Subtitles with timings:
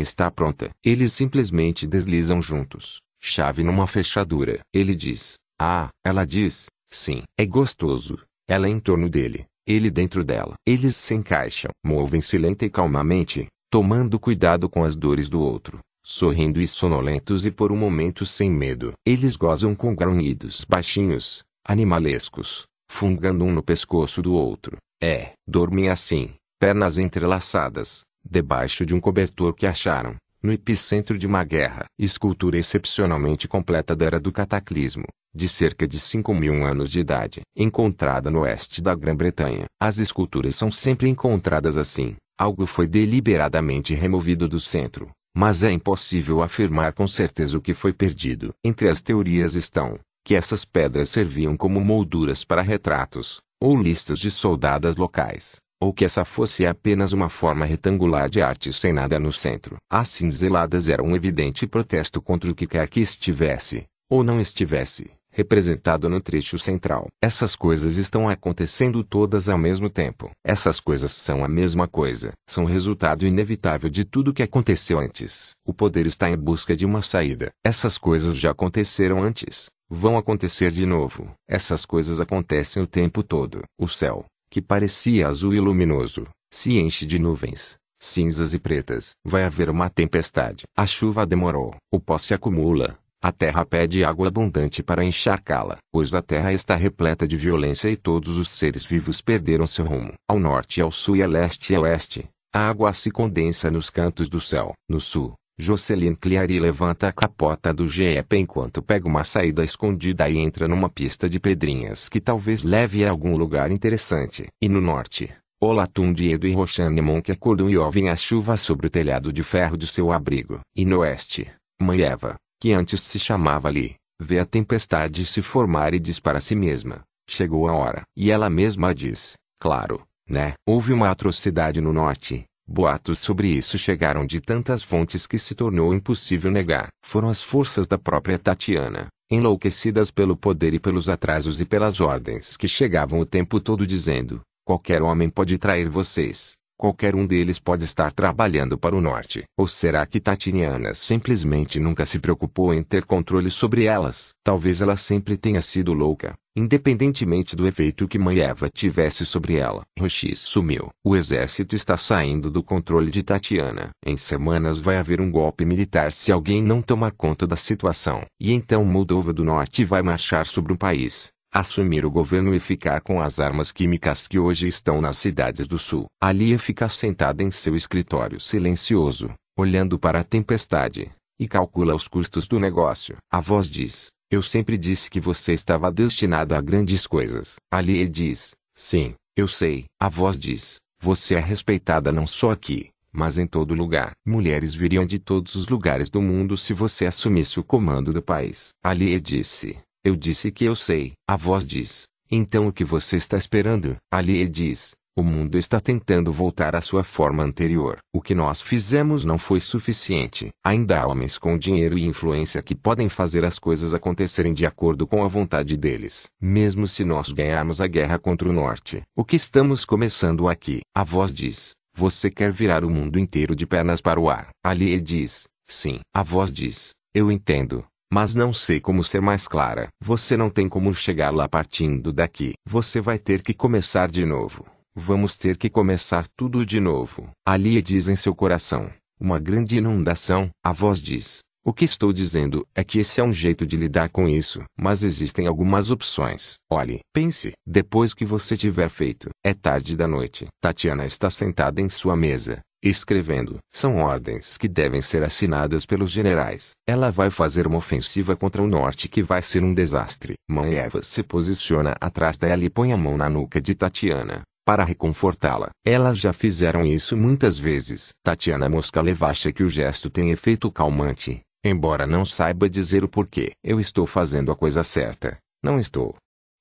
[0.00, 0.70] Está pronta.
[0.82, 3.00] Eles simplesmente deslizam juntos.
[3.20, 4.60] Chave numa fechadura.
[4.72, 5.34] Ele diz.
[5.60, 6.66] Ah, ela diz.
[6.90, 7.22] Sim.
[7.38, 8.18] É gostoso.
[8.48, 9.44] Ela em torno dele.
[9.66, 10.54] Ele dentro dela.
[10.66, 11.70] Eles se encaixam.
[11.84, 15.78] Movem-se lenta e calmamente, tomando cuidado com as dores do outro.
[16.02, 18.94] Sorrindo e sonolentos e por um momento sem medo.
[19.06, 24.78] Eles gozam com grunhidos baixinhos, animalescos, fungando um no pescoço do outro.
[25.02, 31.44] É, dormem assim, pernas entrelaçadas, debaixo de um cobertor que acharam, no epicentro de uma
[31.44, 31.84] guerra.
[31.98, 35.04] Escultura excepcionalmente completa da era do cataclismo,
[35.34, 39.66] de cerca de 5 mil anos de idade, encontrada no oeste da Grã-Bretanha.
[39.80, 42.16] As esculturas são sempre encontradas assim.
[42.38, 47.92] Algo foi deliberadamente removido do centro, mas é impossível afirmar com certeza o que foi
[47.92, 48.52] perdido.
[48.64, 54.30] Entre as teorias estão que essas pedras serviam como molduras para retratos, ou listas de
[54.30, 59.32] soldadas locais, ou que essa fosse apenas uma forma retangular de arte sem nada no
[59.32, 59.76] centro.
[59.90, 65.10] As cinzeladas eram um evidente protesto contra o que quer que estivesse, ou não estivesse,
[65.30, 67.06] representado no trecho central.
[67.22, 70.30] Essas coisas estão acontecendo todas ao mesmo tempo.
[70.44, 72.32] Essas coisas são a mesma coisa.
[72.48, 75.52] São resultado inevitável de tudo que aconteceu antes.
[75.64, 77.50] O poder está em busca de uma saída.
[77.64, 79.70] Essas coisas já aconteceram antes.
[79.88, 81.32] Vão acontecer de novo.
[81.48, 83.62] Essas coisas acontecem o tempo todo.
[83.76, 89.12] O céu, que parecia azul e luminoso, se enche de nuvens, cinzas e pretas.
[89.24, 90.64] Vai haver uma tempestade.
[90.76, 91.76] A chuva demorou.
[91.92, 92.98] O pó se acumula.
[93.22, 97.96] A terra pede água abundante para encharcá-la, pois a terra está repleta de violência e
[97.96, 100.14] todos os seres vivos perderam seu rumo.
[100.26, 103.90] Ao norte, ao sul e a leste e a oeste, a água se condensa nos
[103.90, 104.72] cantos do céu.
[104.88, 110.38] No sul, Jocelyn Cleary levanta a capota do Jeep enquanto pega uma saída escondida e
[110.38, 114.48] entra numa pista de pedrinhas que talvez leve a algum lugar interessante.
[114.60, 118.90] E no norte, Olatunde Edo e Roxane Monk acordam e ouvem a chuva sobre o
[118.90, 120.60] telhado de ferro de seu abrigo.
[120.74, 125.92] E no oeste, Mãe Eva, que antes se chamava ali, vê a tempestade se formar
[125.92, 128.02] e diz para si mesma, chegou a hora.
[128.16, 130.54] E ela mesma diz, claro, né?
[130.66, 135.92] Houve uma atrocidade no norte, Boatos sobre isso chegaram de tantas fontes que se tornou
[135.92, 136.90] impossível negar.
[137.04, 142.56] Foram as forças da própria Tatiana, enlouquecidas pelo poder e pelos atrasos e pelas ordens
[142.56, 146.52] que chegavam o tempo todo dizendo: qualquer homem pode trair vocês.
[146.78, 149.42] Qualquer um deles pode estar trabalhando para o norte.
[149.58, 154.30] Ou será que Tatiana simplesmente nunca se preocupou em ter controle sobre elas?
[154.44, 159.82] Talvez ela sempre tenha sido louca, independentemente do efeito que Mãe Eva tivesse sobre ela.
[159.98, 160.88] Roxy sumiu.
[161.04, 163.90] O exército está saindo do controle de Tatiana.
[164.04, 168.24] Em semanas vai haver um golpe militar se alguém não tomar conta da situação.
[168.40, 173.00] E então Moldova do Norte vai marchar sobre o país assumir o governo e ficar
[173.00, 176.06] com as armas químicas que hoje estão nas cidades do sul.
[176.22, 182.46] Alia fica sentada em seu escritório silencioso, olhando para a tempestade, e calcula os custos
[182.46, 183.16] do negócio.
[183.30, 187.56] A voz diz, eu sempre disse que você estava destinada a grandes coisas.
[187.68, 189.86] Alia diz, sim, eu sei.
[189.98, 194.12] A voz diz, você é respeitada não só aqui, mas em todo lugar.
[194.24, 198.68] Mulheres viriam de todos os lugares do mundo se você assumisse o comando do país.
[198.84, 201.12] Alia disse, eu disse que eu sei.
[201.28, 202.04] A voz diz.
[202.30, 203.96] Então o que você está esperando?
[204.12, 204.92] Ali diz.
[205.20, 207.98] O mundo está tentando voltar à sua forma anterior.
[208.10, 210.48] O que nós fizemos não foi suficiente.
[210.64, 215.06] Ainda há homens com dinheiro e influência que podem fazer as coisas acontecerem de acordo
[215.06, 216.28] com a vontade deles.
[216.40, 219.02] Mesmo se nós ganharmos a guerra contra o norte.
[219.14, 220.80] O que estamos começando aqui?
[220.96, 221.72] A voz diz.
[221.94, 224.48] Você quer virar o mundo inteiro de pernas para o ar.
[224.64, 225.46] Ali diz.
[225.68, 226.00] Sim.
[226.14, 226.92] A voz diz.
[227.14, 229.86] Eu entendo mas não sei como ser mais clara.
[230.02, 232.54] Você não tem como chegar lá partindo daqui.
[232.66, 234.66] Você vai ter que começar de novo.
[234.94, 237.30] Vamos ter que começar tudo de novo.
[237.46, 238.92] Ali diz em seu coração.
[239.20, 240.50] Uma grande inundação.
[240.64, 241.38] A voz diz.
[241.64, 245.04] O que estou dizendo é que esse é um jeito de lidar com isso, mas
[245.04, 246.56] existem algumas opções.
[246.68, 249.28] Olhe, pense, depois que você tiver feito.
[249.44, 250.48] É tarde da noite.
[250.60, 253.58] Tatiana está sentada em sua mesa, escrevendo.
[253.72, 256.72] São ordens que devem ser assinadas pelos generais.
[256.84, 260.34] Ela vai fazer uma ofensiva contra o norte que vai ser um desastre.
[260.50, 264.42] Mãe Eva se posiciona atrás dela e põe a mão na nuca de Tatiana.
[264.64, 265.70] Para reconfortá-la.
[265.84, 268.10] Elas já fizeram isso muitas vezes.
[268.22, 273.52] Tatiana Moscalev acha que o gesto tem efeito calmante, embora não saiba dizer o porquê.
[273.64, 275.38] Eu estou fazendo a coisa certa.
[275.62, 276.16] Não estou.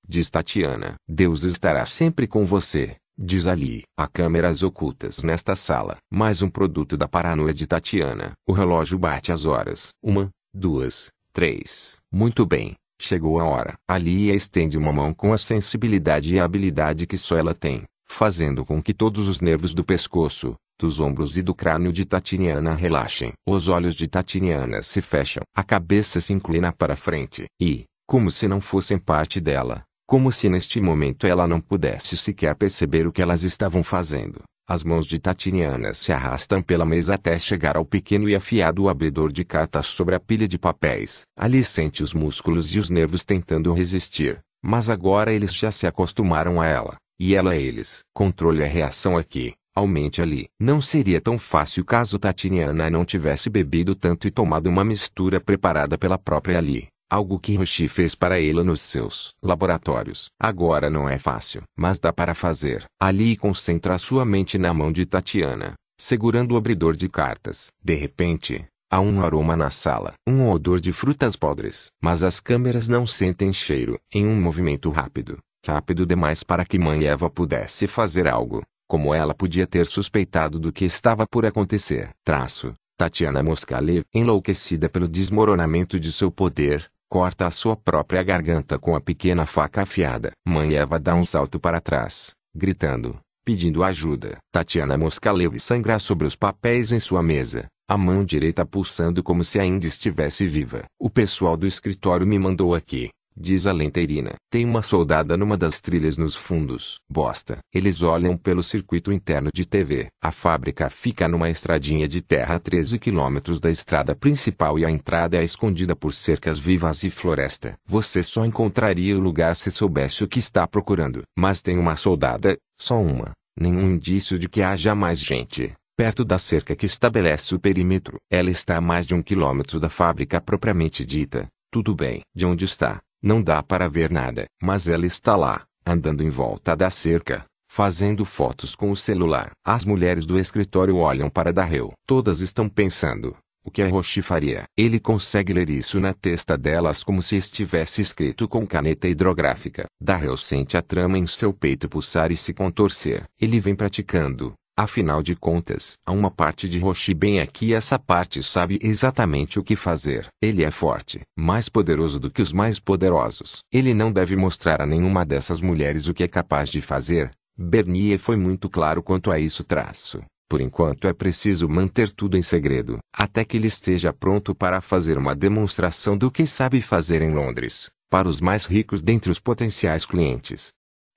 [0.08, 0.96] Diz Tatiana.
[1.08, 2.96] Deus estará sempre com você.
[3.18, 3.84] Diz ali.
[3.98, 5.98] Há câmeras ocultas nesta sala.
[6.12, 8.32] Mais um produto da paranoia de Tatiana.
[8.48, 9.90] O relógio bate as horas.
[10.02, 11.98] Uma, duas, três.
[12.12, 12.76] Muito bem.
[13.02, 13.76] Chegou a hora.
[13.88, 18.66] Alia estende uma mão com a sensibilidade e a habilidade que só ela tem, fazendo
[18.66, 23.32] com que todos os nervos do pescoço, dos ombros e do crânio de Tatiniana relaxem.
[23.48, 25.44] Os olhos de Tatiniana se fecham.
[25.56, 27.46] A cabeça se inclina para frente.
[27.60, 32.54] E, como se não fossem parte dela, como se neste momento ela não pudesse sequer
[32.56, 37.40] perceber o que elas estavam fazendo, as mãos de Tatiniana se arrastam pela mesa até
[37.40, 41.24] chegar ao pequeno e afiado abridor de cartas sobre a pilha de papéis.
[41.36, 46.62] Ali sente os músculos e os nervos tentando resistir, mas agora eles já se acostumaram
[46.62, 48.02] a ela, e ela a eles.
[48.14, 50.46] Controle a reação aqui, aumente ali.
[50.60, 55.98] Não seria tão fácil caso Tatiniana não tivesse bebido tanto e tomado uma mistura preparada
[55.98, 56.90] pela própria Ali.
[57.12, 60.30] Algo que Roshi fez para ela nos seus laboratórios.
[60.40, 62.86] Agora não é fácil, mas dá para fazer.
[63.02, 67.72] Ali concentra sua mente na mão de Tatiana, segurando o abridor de cartas.
[67.84, 71.88] De repente, há um aroma na sala, um odor de frutas podres.
[72.00, 74.00] Mas as câmeras não sentem cheiro.
[74.14, 79.34] Em um movimento rápido, rápido demais para que Mãe Eva pudesse fazer algo, como ela
[79.34, 82.12] podia ter suspeitado do que estava por acontecer.
[82.24, 82.72] Traço.
[83.00, 89.02] Tatiana Moskalev, enlouquecida pelo desmoronamento de seu poder, corta a sua própria garganta com a
[89.02, 90.32] pequena faca afiada.
[90.48, 94.38] Mãe Eva dá um salto para trás, gritando, pedindo ajuda.
[94.54, 99.60] Tatiana Moskalev sangra sobre os papéis em sua mesa, a mão direita pulsando como se
[99.60, 100.84] ainda estivesse viva.
[101.00, 103.10] O pessoal do escritório me mandou aqui,
[103.40, 104.34] diz a lenteirina.
[104.52, 107.00] Tem uma soldada numa das trilhas nos fundos.
[107.10, 107.60] Bosta.
[107.74, 110.08] Eles olham pelo circuito interno de TV.
[110.22, 114.92] A fábrica fica numa estradinha de terra a 13 quilômetros da estrada principal e a
[114.92, 117.76] entrada é escondida por cercas vivas e floresta.
[117.86, 121.24] Você só encontraria o lugar se soubesse o que está procurando.
[121.38, 123.32] Mas tem uma soldada, só uma.
[123.58, 128.16] Nenhum indício de que haja mais gente perto da cerca que estabelece o perímetro.
[128.32, 131.50] Ela está a mais de um quilômetro da fábrica propriamente dita.
[131.70, 132.22] Tudo bem.
[132.34, 133.02] De onde está?
[133.22, 138.24] Não dá para ver nada, mas ela está lá, andando em volta da cerca, fazendo
[138.24, 139.52] fotos com o celular.
[139.66, 141.92] As mulheres do escritório olham para Darrell.
[142.08, 144.64] Todas estão pensando, o que a Roshi faria?
[144.76, 149.86] Ele consegue ler isso na testa delas como se estivesse escrito com caneta hidrográfica.
[150.02, 153.26] Darrell sente a trama em seu peito pulsar e se contorcer.
[153.40, 158.00] Ele vem praticando, Afinal de contas, há uma parte de Roshi bem aqui e essa
[158.00, 160.30] parte sabe exatamente o que fazer.
[160.42, 163.60] Ele é forte, mais poderoso do que os mais poderosos.
[163.74, 167.30] Ele não deve mostrar a nenhuma dessas mulheres o que é capaz de fazer.
[167.58, 170.24] Bernier foi muito claro quanto a isso traço.
[170.50, 175.18] Por enquanto é preciso manter tudo em segredo, até que ele esteja pronto para fazer
[175.18, 180.06] uma demonstração do que sabe fazer em Londres, para os mais ricos dentre os potenciais
[180.06, 180.70] clientes.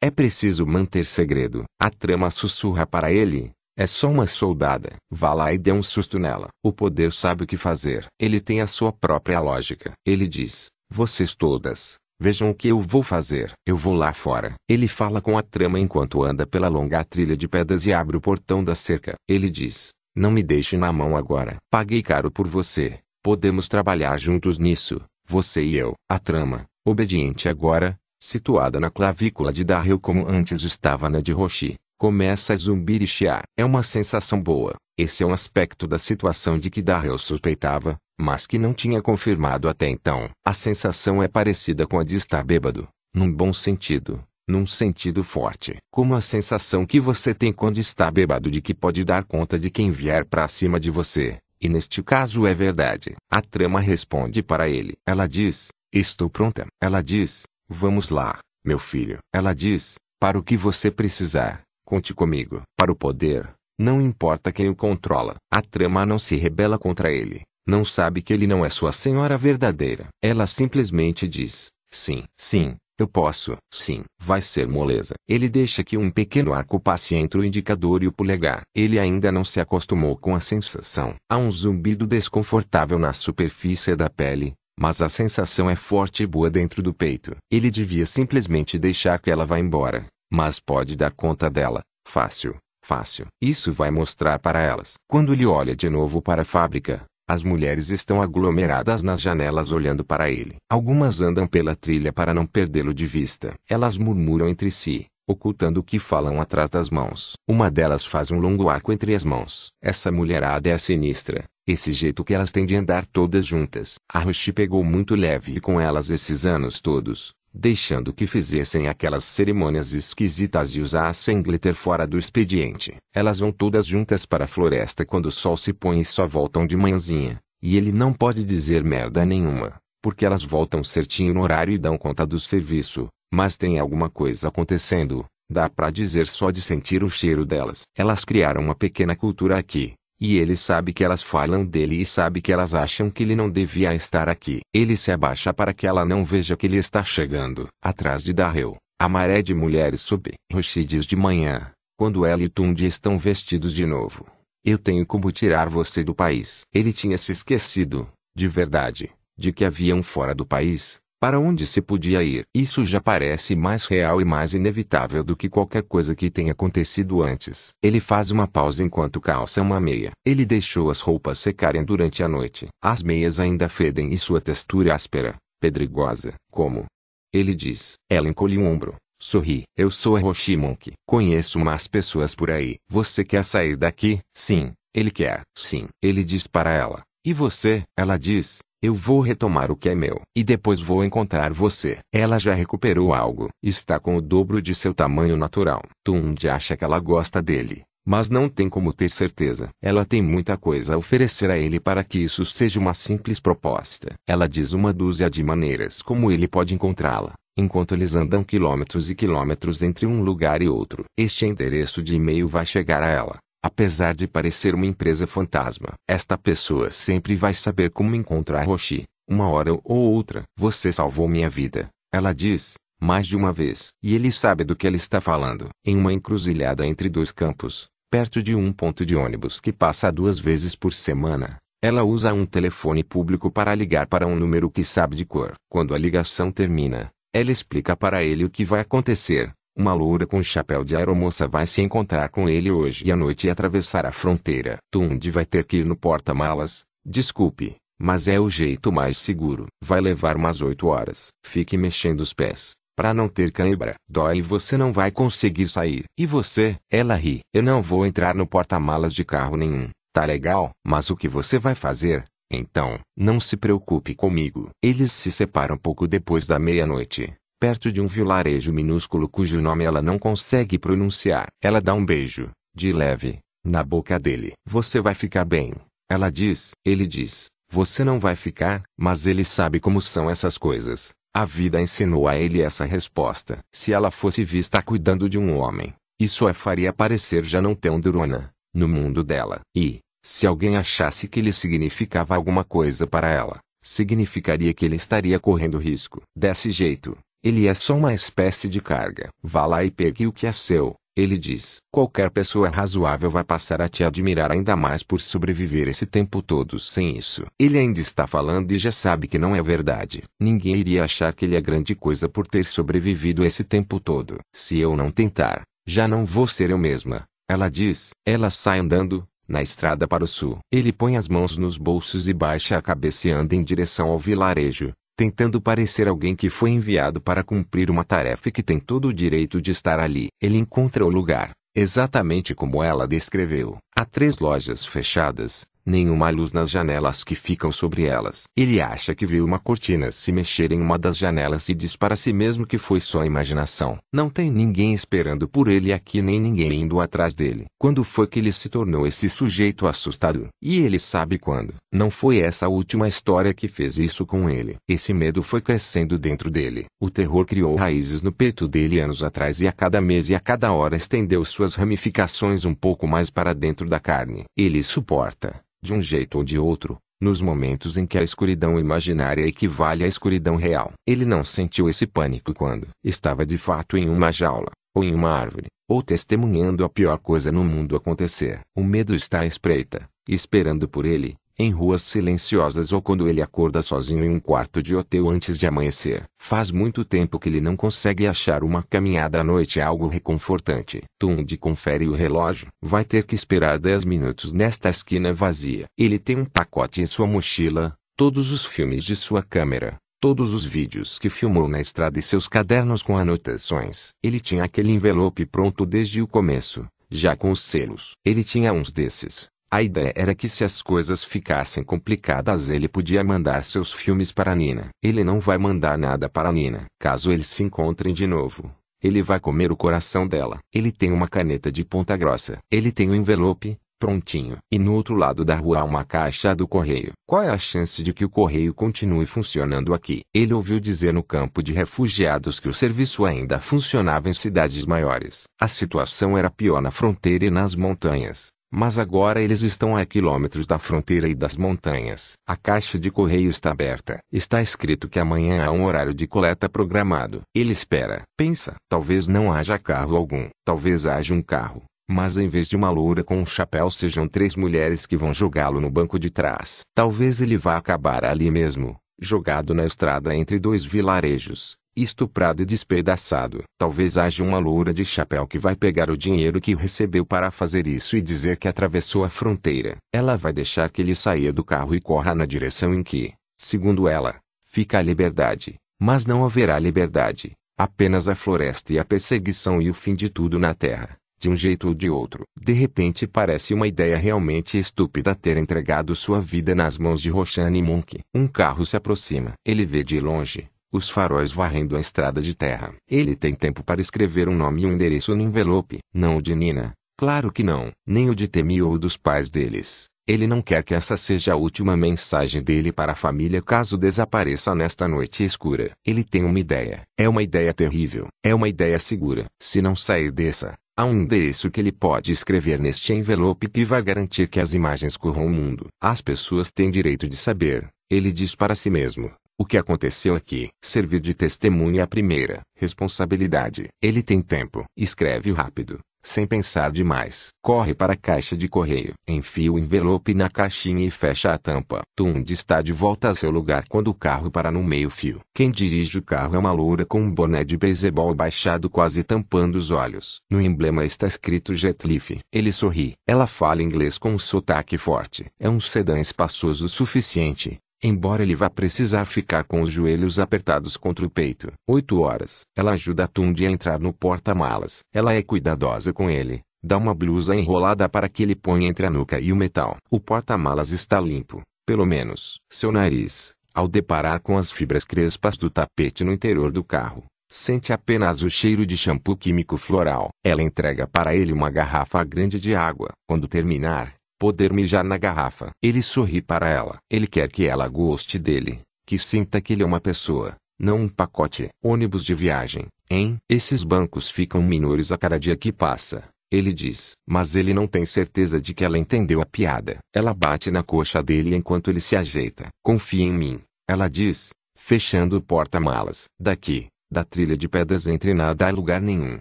[0.04, 1.62] É preciso manter segredo.
[1.80, 3.52] A trama sussurra para ele.
[3.78, 4.96] É só uma soldada.
[5.08, 6.48] Vá lá e dê um susto nela.
[6.60, 8.06] O poder sabe o que fazer.
[8.20, 9.92] Ele tem a sua própria lógica.
[10.04, 13.52] Ele diz: Vocês todas, vejam o que eu vou fazer.
[13.64, 14.54] Eu vou lá fora.
[14.68, 18.20] Ele fala com a trama enquanto anda pela longa trilha de pedras e abre o
[18.20, 19.14] portão da cerca.
[19.28, 21.58] Ele diz: Não me deixe na mão agora.
[21.70, 22.98] Paguei caro por você.
[23.22, 25.94] Podemos trabalhar juntos nisso, você e eu.
[26.10, 31.74] A trama, obediente agora, situada na clavícula de Darrell como antes estava na de Roshi,
[31.98, 33.42] começa a zumbir e chiar.
[33.56, 34.76] É uma sensação boa.
[34.96, 39.68] Esse é um aspecto da situação de que Darrell suspeitava, mas que não tinha confirmado
[39.68, 40.30] até então.
[40.46, 45.76] A sensação é parecida com a de estar bêbado, num bom sentido, num sentido forte.
[45.90, 49.68] Como a sensação que você tem quando está bêbado de que pode dar conta de
[49.68, 51.38] quem vier para cima de você.
[51.60, 53.16] E neste caso é verdade.
[53.28, 54.94] A trama responde para ele.
[55.04, 56.66] Ela diz: Estou pronta.
[56.80, 59.18] Ela diz: Vamos lá, meu filho.
[59.34, 62.60] Ela diz: Para o que você precisar, conte comigo.
[62.76, 63.50] Para o poder,
[63.80, 65.36] não importa quem o controla.
[65.50, 67.40] A trama não se rebela contra ele.
[67.66, 70.08] Não sabe que ele não é sua senhora verdadeira.
[70.22, 73.56] Ela simplesmente diz: Sim, sim, eu posso.
[73.72, 75.14] Sim, vai ser moleza.
[75.26, 78.62] Ele deixa que um pequeno arco passe entre o indicador e o polegar.
[78.76, 81.14] Ele ainda não se acostumou com a sensação.
[81.26, 84.52] Há um zumbido desconfortável na superfície da pele,
[84.82, 87.36] mas a sensação é forte e boa dentro do peito.
[87.48, 93.28] Ele devia simplesmente deixar que ela vá embora, mas pode dar conta dela, fácil, fácil.
[93.40, 94.94] Isso vai mostrar para elas.
[95.08, 100.04] Quando ele olha de novo para a fábrica, as mulheres estão aglomeradas nas janelas olhando
[100.04, 100.56] para ele.
[100.68, 103.54] Algumas andam pela trilha para não perdê-lo de vista.
[103.70, 107.34] Elas murmuram entre si, ocultando o que falam atrás das mãos.
[107.46, 109.68] Uma delas faz um longo arco entre as mãos.
[109.80, 111.44] Essa mulherada é sinistra.
[111.66, 113.94] Esse jeito que elas têm de andar todas juntas.
[114.12, 119.92] A Rushi pegou muito leve com elas esses anos todos, deixando que fizessem aquelas cerimônias
[119.92, 122.96] esquisitas e usassem glitter fora do expediente.
[123.14, 126.66] Elas vão todas juntas para a floresta quando o sol se põe e só voltam
[126.66, 127.38] de manhãzinha.
[127.62, 131.96] E ele não pode dizer merda nenhuma, porque elas voltam certinho no horário e dão
[131.96, 133.06] conta do serviço.
[133.32, 137.82] Mas tem alguma coisa acontecendo, Dá pra dizer só de sentir o cheiro delas.
[137.94, 139.92] Elas criaram uma pequena cultura aqui.
[140.24, 143.50] E ele sabe que elas falam dele e sabe que elas acham que ele não
[143.50, 144.60] devia estar aqui.
[144.72, 147.66] Ele se abaixa para que ela não veja que ele está chegando.
[147.82, 150.32] Atrás de Darrell, a maré de mulheres sob.
[150.52, 154.24] Roshi diz de manhã, quando ela e Tundi estão vestidos de novo.
[154.64, 156.60] Eu tenho como tirar você do país.
[156.72, 161.68] Ele tinha se esquecido, de verdade, de que havia um fora do país, para onde
[161.68, 162.42] se podia ir?
[162.52, 167.22] Isso já parece mais real e mais inevitável do que qualquer coisa que tenha acontecido
[167.22, 167.68] antes.
[167.80, 170.10] Ele faz uma pausa enquanto calça uma meia.
[170.26, 172.66] Ele deixou as roupas secarem durante a noite.
[172.82, 176.86] As meias ainda fedem e sua textura áspera, pedregosa, como.
[177.32, 177.94] Ele diz.
[178.10, 178.96] Ela encolhe o ombro.
[179.22, 179.62] Sorri.
[179.76, 180.94] Eu sou a Roshimonki.
[181.06, 182.78] Conheço umas pessoas por aí.
[182.90, 184.18] Você quer sair daqui?
[184.34, 184.72] Sim.
[184.92, 185.42] Ele quer.
[185.56, 185.86] Sim.
[186.02, 187.00] Ele diz para ela.
[187.24, 187.84] E você?
[187.96, 188.58] Ela diz.
[188.82, 190.22] Eu vou retomar o que é meu.
[190.36, 192.00] E depois vou encontrar você.
[192.12, 193.48] Ela já recuperou algo.
[193.62, 195.82] Está com o dobro de seu tamanho natural.
[196.04, 197.84] Tund acha que ela gosta dele.
[198.04, 199.68] Mas não tem como ter certeza.
[199.80, 204.14] Ela tem muita coisa a oferecer a ele para que isso seja uma simples proposta.
[204.26, 209.14] Ela diz uma dúzia de maneiras como ele pode encontrá-la enquanto eles andam quilômetros e
[209.14, 211.04] quilômetros entre um lugar e outro.
[211.18, 213.36] Este endereço de e-mail vai chegar a ela.
[213.64, 219.48] Apesar de parecer uma empresa fantasma, esta pessoa sempre vai saber como encontrar Roshi, uma
[219.48, 220.42] hora ou outra.
[220.58, 223.90] Você salvou minha vida, ela diz, mais de uma vez.
[224.02, 225.68] E ele sabe do que ela está falando.
[225.86, 230.40] Em uma encruzilhada entre dois campos, perto de um ponto de ônibus que passa duas
[230.40, 235.14] vezes por semana, ela usa um telefone público para ligar para um número que sabe
[235.14, 235.54] de cor.
[235.68, 240.42] Quando a ligação termina, ela explica para ele o que vai acontecer, uma loura com
[240.42, 244.76] chapéu de aeromoça vai se encontrar com ele hoje à noite e atravessar a fronteira.
[244.90, 246.82] Tundi vai ter que ir no porta-malas.
[247.04, 249.66] Desculpe, mas é o jeito mais seguro.
[249.82, 251.28] Vai levar umas oito horas.
[251.42, 252.72] Fique mexendo os pés.
[252.94, 256.04] Para não ter cãibra, dói você não vai conseguir sair.
[256.18, 256.76] E você?
[256.90, 257.40] Ela ri.
[257.54, 259.88] Eu não vou entrar no porta-malas de carro nenhum.
[260.12, 260.72] Tá legal?
[260.86, 262.24] Mas o que você vai fazer?
[262.52, 264.68] Então, não se preocupe comigo.
[264.82, 270.02] Eles se separam pouco depois da meia-noite perto de um vilarejo minúsculo cujo nome ela
[270.02, 271.46] não consegue pronunciar.
[271.62, 274.54] Ela dá um beijo, de leve, na boca dele.
[274.66, 275.72] Você vai ficar bem.
[276.10, 276.72] Ela diz.
[276.84, 277.46] Ele diz.
[277.70, 281.12] Você não vai ficar, mas ele sabe como são essas coisas.
[281.32, 283.60] A vida ensinou a ele essa resposta.
[283.72, 288.00] Se ela fosse vista cuidando de um homem, isso a faria parecer já não tão
[288.00, 289.60] durona, no mundo dela.
[289.72, 295.38] E, se alguém achasse que ele significava alguma coisa para ela, significaria que ele estaria
[295.38, 296.22] correndo risco.
[296.36, 299.28] Desse jeito, ele é só uma espécie de carga.
[299.42, 301.76] Vá lá e pegue o que é seu, ele diz.
[301.92, 306.78] Qualquer pessoa razoável vai passar a te admirar ainda mais por sobreviver esse tempo todo
[306.78, 307.44] sem isso.
[307.58, 310.22] Ele ainda está falando e já sabe que não é verdade.
[310.40, 314.38] Ninguém iria achar que ele é grande coisa por ter sobrevivido esse tempo todo.
[314.54, 317.24] Se eu não tentar, já não vou ser eu mesma.
[317.50, 318.10] Ela diz.
[318.24, 320.58] Ela sai andando, na estrada para o sul.
[320.70, 324.18] Ele põe as mãos nos bolsos e baixa a cabeça e anda em direção ao
[324.18, 329.08] vilarejo tentando parecer alguém que foi enviado para cumprir uma tarefa e que tem todo
[329.08, 330.28] o direito de estar ali.
[330.40, 333.78] Ele encontra o lugar, exatamente como ela descreveu.
[333.96, 338.44] Há três lojas fechadas, nenhuma luz nas janelas que ficam sobre elas.
[338.56, 342.16] Ele acha que viu uma cortina se mexer em uma das janelas e diz para
[342.16, 343.98] si mesmo que foi só imaginação.
[344.12, 347.66] Não tem ninguém esperando por ele aqui nem ninguém indo atrás dele.
[347.78, 350.48] Quando foi que ele se tornou esse sujeito assustado?
[350.62, 351.74] E ele sabe quando.
[351.92, 354.76] Não foi essa última história que fez isso com ele.
[354.88, 356.86] Esse medo foi crescendo dentro dele.
[357.00, 360.40] O terror criou raízes no peito dele anos atrás e a cada mês e a
[360.40, 364.44] cada hora estendeu suas ramificações um pouco mais para dentro da carne.
[364.56, 369.46] Ele suporta de um jeito ou de outro, nos momentos em que a escuridão imaginária
[369.46, 370.92] equivale à escuridão real.
[371.06, 375.30] Ele não sentiu esse pânico quando estava de fato em uma jaula, ou em uma
[375.30, 378.60] árvore, ou testemunhando a pior coisa no mundo acontecer.
[378.76, 383.82] O medo está à espreita, esperando por ele, em ruas silenciosas ou quando ele acorda
[383.82, 386.24] sozinho em um quarto de hotel antes de amanhecer.
[386.38, 391.02] Faz muito tempo que ele não consegue achar uma caminhada à noite algo reconfortante.
[391.18, 392.68] Tund confere o relógio.
[392.80, 395.86] Vai ter que esperar 10 minutos nesta esquina vazia.
[395.96, 400.64] Ele tem um pacote em sua mochila, todos os filmes de sua câmera, todos os
[400.64, 404.10] vídeos que filmou na estrada e seus cadernos com anotações.
[404.22, 408.12] Ele tinha aquele envelope pronto desde o começo, já com os selos.
[408.24, 413.24] Ele tinha uns desses, a ideia era que se as coisas ficassem complicadas ele podia
[413.24, 414.90] mandar seus filmes para Nina.
[415.02, 416.84] Ele não vai mandar nada para Nina.
[417.00, 418.70] Caso eles se encontrem de novo,
[419.02, 420.58] ele vai comer o coração dela.
[420.72, 422.58] Ele tem uma caneta de ponta grossa.
[422.70, 424.58] Ele tem um envelope, prontinho.
[424.70, 427.12] E no outro lado da rua há uma caixa do correio.
[427.26, 430.20] Qual é a chance de que o correio continue funcionando aqui?
[430.34, 435.44] Ele ouviu dizer no campo de refugiados que o serviço ainda funcionava em cidades maiores.
[435.58, 438.48] A situação era pior na fronteira e nas montanhas.
[438.74, 442.32] Mas agora eles estão a quilômetros da fronteira e das montanhas.
[442.46, 444.20] A caixa de correio está aberta.
[444.32, 447.42] Está escrito que amanhã há um horário de coleta programado.
[447.54, 448.22] Ele espera.
[448.34, 448.76] Pensa.
[448.88, 450.48] Talvez não haja carro algum.
[450.64, 451.82] Talvez haja um carro.
[452.10, 455.78] Mas em vez de uma loura com um chapéu sejam três mulheres que vão jogá-lo
[455.78, 456.80] no banco de trás.
[456.94, 463.64] Talvez ele vá acabar ali mesmo, jogado na estrada entre dois vilarejos estuprado e despedaçado.
[463.78, 467.86] Talvez haja uma loura de chapéu que vai pegar o dinheiro que recebeu para fazer
[467.86, 469.96] isso e dizer que atravessou a fronteira.
[470.12, 474.08] Ela vai deixar que ele saia do carro e corra na direção em que, segundo
[474.08, 475.76] ela, fica a liberdade.
[476.00, 480.58] Mas não haverá liberdade, apenas a floresta e a perseguição e o fim de tudo
[480.58, 481.16] na terra.
[481.38, 482.44] De um jeito ou de outro.
[482.56, 487.82] De repente parece uma ideia realmente estúpida ter entregado sua vida nas mãos de Roxane
[487.82, 488.20] Monk.
[488.32, 489.54] Um carro se aproxima.
[489.66, 492.94] Ele vê de longe, os faróis varrendo a estrada de terra.
[493.08, 496.00] Ele tem tempo para escrever um nome e um endereço no envelope.
[496.12, 496.92] Não o de Nina.
[497.16, 497.90] Claro que não.
[498.06, 500.06] Nem o de Temi ou dos pais deles.
[500.26, 504.72] Ele não quer que essa seja a última mensagem dele para a família caso desapareça
[504.74, 505.92] nesta noite escura.
[506.06, 507.02] Ele tem uma ideia.
[507.18, 508.28] É uma ideia terrível.
[508.44, 509.46] É uma ideia segura.
[509.60, 514.00] Se não sair dessa, há um endereço que ele pode escrever neste envelope que vai
[514.00, 515.86] garantir que as imagens corram o mundo.
[516.00, 519.32] As pessoas têm direito de saber, ele diz para si mesmo.
[519.58, 520.70] O que aconteceu aqui?
[520.82, 523.88] Servir de testemunha é a primeira responsabilidade.
[524.02, 524.84] Ele tem tempo.
[524.96, 527.50] Escreve rápido, sem pensar demais.
[527.62, 529.14] Corre para a caixa de correio.
[529.28, 532.02] Enfia o envelope na caixinha e fecha a tampa.
[532.16, 535.40] Tund está de volta a seu lugar quando o carro para no meio-fio.
[535.54, 539.76] Quem dirige o carro é uma loura com um boné de beisebol baixado quase tampando
[539.76, 540.40] os olhos.
[540.50, 542.40] No emblema está escrito Jetliff.
[542.52, 543.12] Ele sorri.
[543.28, 545.46] Ela fala inglês com um sotaque forte.
[545.60, 550.96] É um sedã espaçoso o suficiente, embora ele vá precisar ficar com os joelhos apertados
[550.96, 551.72] contra o peito.
[551.88, 552.62] Oito horas.
[552.76, 555.00] Ela ajuda a Tundi a entrar no porta-malas.
[555.14, 556.60] Ela é cuidadosa com ele.
[556.82, 559.96] Dá uma blusa enrolada para que ele ponha entre a nuca e o metal.
[560.10, 562.56] O porta-malas está limpo, pelo menos.
[562.68, 567.92] Seu nariz, ao deparar com as fibras crespas do tapete no interior do carro, sente
[567.92, 570.30] apenas o cheiro de shampoo químico floral.
[570.44, 573.12] Ela entrega para ele uma garrafa grande de água.
[573.28, 575.70] Quando terminar, poder mijar na garrafa.
[575.80, 576.96] Ele sorri para ela.
[577.08, 581.08] Ele quer que ela goste dele, que sinta que ele é uma pessoa, não um
[581.08, 581.68] pacote.
[581.80, 583.36] Ônibus de viagem, hein?
[583.48, 586.24] Esses bancos ficam menores a cada dia que passa.
[586.50, 587.12] Ele diz.
[587.24, 589.98] Mas ele não tem certeza de que ela entendeu a piada.
[590.12, 592.66] Ela bate na coxa dele enquanto ele se ajeita.
[592.82, 593.60] Confia em mim.
[593.88, 596.24] Ela diz, fechando o porta-malas.
[596.36, 599.38] Daqui, da trilha de pedras entre nada a lugar nenhum,